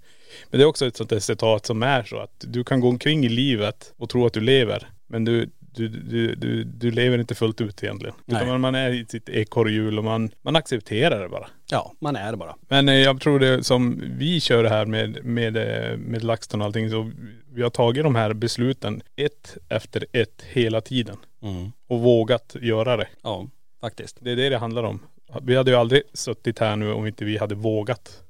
[0.49, 2.89] Men det är också ett sånt där citat som är så att du kan gå
[2.89, 4.87] omkring i livet och tro att du lever.
[5.07, 8.15] Men du, du, du, du, du lever inte fullt ut egentligen.
[8.25, 8.37] Nej.
[8.37, 11.47] Utan man, man är i sitt ekorrhjul och man, man accepterar det bara.
[11.71, 12.55] Ja, man är det bara.
[12.67, 16.61] Men eh, jag tror det som vi kör det här med, med, eh, med LaxTon
[16.61, 17.11] och allting så
[17.53, 21.17] vi har tagit de här besluten ett efter ett hela tiden.
[21.41, 21.71] Mm.
[21.87, 23.07] Och vågat göra det.
[23.23, 23.47] Ja,
[23.81, 24.17] faktiskt.
[24.19, 24.99] Det är det det handlar om.
[25.41, 28.23] Vi hade ju aldrig suttit här nu om inte vi hade vågat.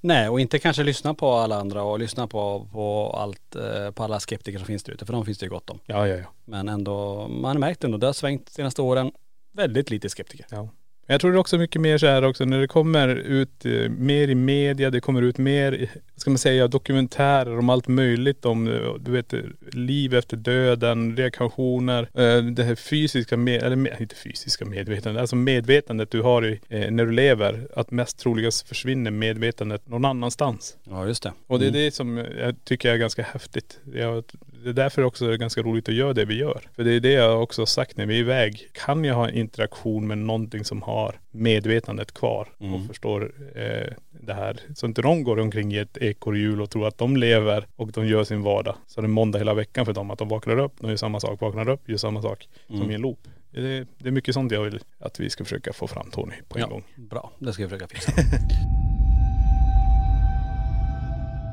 [0.00, 4.04] Nej, och inte kanske lyssna på alla andra och lyssna på, på allt, eh, på
[4.04, 5.78] alla skeptiker som finns där ute, för de finns det ju gott om.
[5.86, 6.24] Ja, ja, ja.
[6.44, 9.12] Men ändå, man har märkt ändå, det har svängt de senaste åren.
[9.52, 10.46] Väldigt lite skeptiker.
[10.50, 10.68] ja.
[11.10, 13.66] Men jag tror det är också mycket mer så här också när det kommer ut
[13.66, 18.44] eh, mer i media, det kommer ut mer, ska man säga, dokumentärer om allt möjligt
[18.44, 19.34] om, eh, du vet,
[19.72, 26.10] liv efter döden, reinkarnationer, eh, det här fysiska, med, eller inte fysiska medvetandet, alltså medvetandet
[26.10, 30.76] du har i, när du lever, att mest troligast försvinner medvetandet någon annanstans.
[30.90, 31.32] Ja, just det.
[31.46, 31.80] Och det är Mm.
[31.80, 33.78] det som jag tycker är ganska häftigt.
[33.94, 34.24] Jag,
[34.64, 36.60] det är därför också det är ganska roligt att göra det vi gör.
[36.76, 38.68] För det är det jag också har sagt när vi är iväg.
[38.72, 42.74] Kan jag ha en interaktion med någonting som har medvetandet kvar Mm.
[42.74, 44.60] och förstår eh, det här.
[44.74, 48.06] Så inte de går omkring i ett ekorrhjul och tror att de lever och de
[48.06, 48.74] gör sin vardag.
[48.86, 51.20] Så det är måndag hela veckan för dem att de vaknar upp, de gör samma
[51.20, 52.48] sak, vaknar upp, gör samma sak.
[52.66, 52.90] Som Mm.
[52.90, 53.18] i en loop.
[53.50, 56.34] Det är, det är mycket sånt jag vill att vi ska försöka få fram Tony
[56.48, 56.82] på en Ja, gång.
[56.96, 57.32] bra.
[57.38, 58.12] Det ska jag försöka fixa.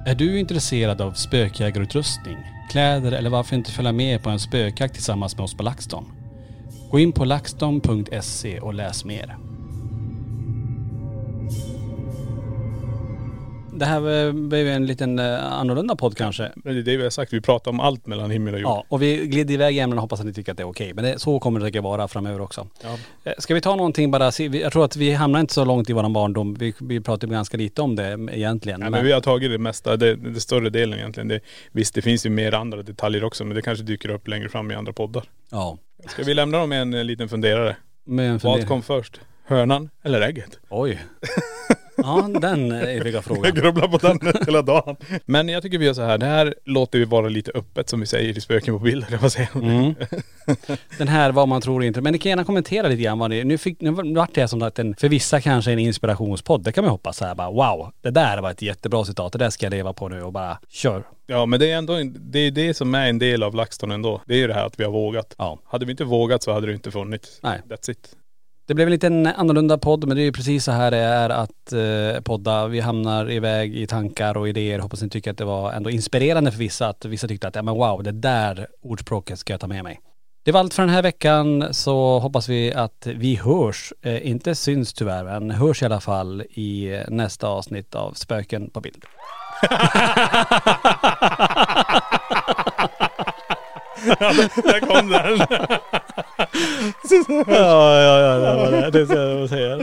[0.07, 2.37] är du intresserad av spökjägarutrustning,
[2.69, 6.05] kläder eller varför inte följa med på en spökjakt tillsammans med oss på LaxTon?
[6.91, 9.46] Gå in på laxton.se och läs mer.
[13.79, 16.51] Det här eh, blev en liten eh, annorlunda podd kanske.
[16.55, 18.69] Men det är det vi har sagt, vi pratar om allt mellan himmel och jord.
[18.69, 20.67] Ja, och vi glider iväg i ämnen och hoppas att ni tycker att det är
[20.69, 20.93] okej.
[20.93, 22.67] Men det, så kommer det säkert vara framöver också.
[22.83, 22.97] Ja.
[23.23, 25.93] Eh, Ska vi ta någonting bara, jag tror att vi hamnar inte så långt i
[25.93, 26.53] våran barndom.
[26.53, 28.79] Vi, vi pratar ganska lite om det egentligen.
[28.79, 31.27] Nej, men vi har tagit det mesta, det, det större delen egentligen.
[31.27, 31.39] Det,
[31.71, 34.71] visst det finns ju mer andra detaljer också men det kanske dyker upp längre fram
[34.71, 35.23] i andra poddar.
[35.51, 35.77] Ja.
[36.07, 37.75] Ska vi lämna dem med en eh, liten funderare?
[38.05, 38.67] Med en Vad fundering.
[38.67, 39.21] kom först?
[39.45, 40.59] Hönan eller ägget?
[40.69, 40.99] Oj.
[41.97, 43.53] Ja, den eviga Jag frågan.
[43.53, 44.95] grubblar på den hela dagen.
[45.25, 47.99] Men jag tycker vi gör så här, det här låter vi vara lite öppet som
[47.99, 49.47] vi säger i spöken på bilder, kan man säga.
[49.55, 49.95] Mm.
[50.97, 52.01] Den här vad man tror inte.
[52.01, 54.61] Men ni kan gärna kommentera lite grann vad ni, nu, fick, nu vart det som
[54.61, 56.63] att en, för vissa kanske en inspirationspodd.
[56.63, 59.31] Det kan man hoppas så här bara wow, det där var ett jättebra citat.
[59.33, 61.03] Det där ska jag leva på nu och bara kör.
[61.27, 64.21] Ja men det är ändå, det är det som är en del av LaxTon ändå.
[64.25, 65.35] Det är ju det här att vi har vågat.
[65.37, 65.59] Ja.
[65.65, 67.39] Hade vi inte vågat så hade det inte funnits.
[67.43, 67.61] Nej.
[67.69, 68.09] That's it.
[68.67, 71.29] Det blev en liten annorlunda podd men det är ju precis så här det är
[71.29, 72.67] att eh, podda.
[72.67, 74.79] Vi hamnar iväg i tankar och idéer.
[74.79, 76.87] Hoppas ni tycker att det var ändå inspirerande för vissa.
[76.87, 79.99] Att vissa tyckte att ja men wow, det där ordspråket ska jag ta med mig.
[80.45, 84.55] Det var allt för den här veckan så hoppas vi att vi hörs, eh, inte
[84.55, 89.05] syns tyvärr, men hörs i alla fall i eh, nästa avsnitt av Spöken på bild.
[94.07, 95.37] Där kom den.
[97.47, 98.91] ja, ja, ja, det var det.
[98.91, 99.79] Det ska jag säga.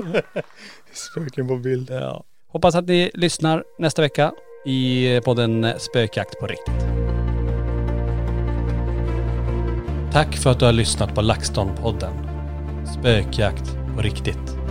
[0.92, 1.90] Spöken på bild.
[1.90, 2.24] Ja.
[2.52, 4.32] Hoppas att ni lyssnar nästa vecka
[4.66, 6.86] i podden Spökjakt på riktigt.
[10.12, 12.12] Tack för att du har lyssnat på LaxTon-podden.
[12.98, 14.63] Spökjakt på riktigt.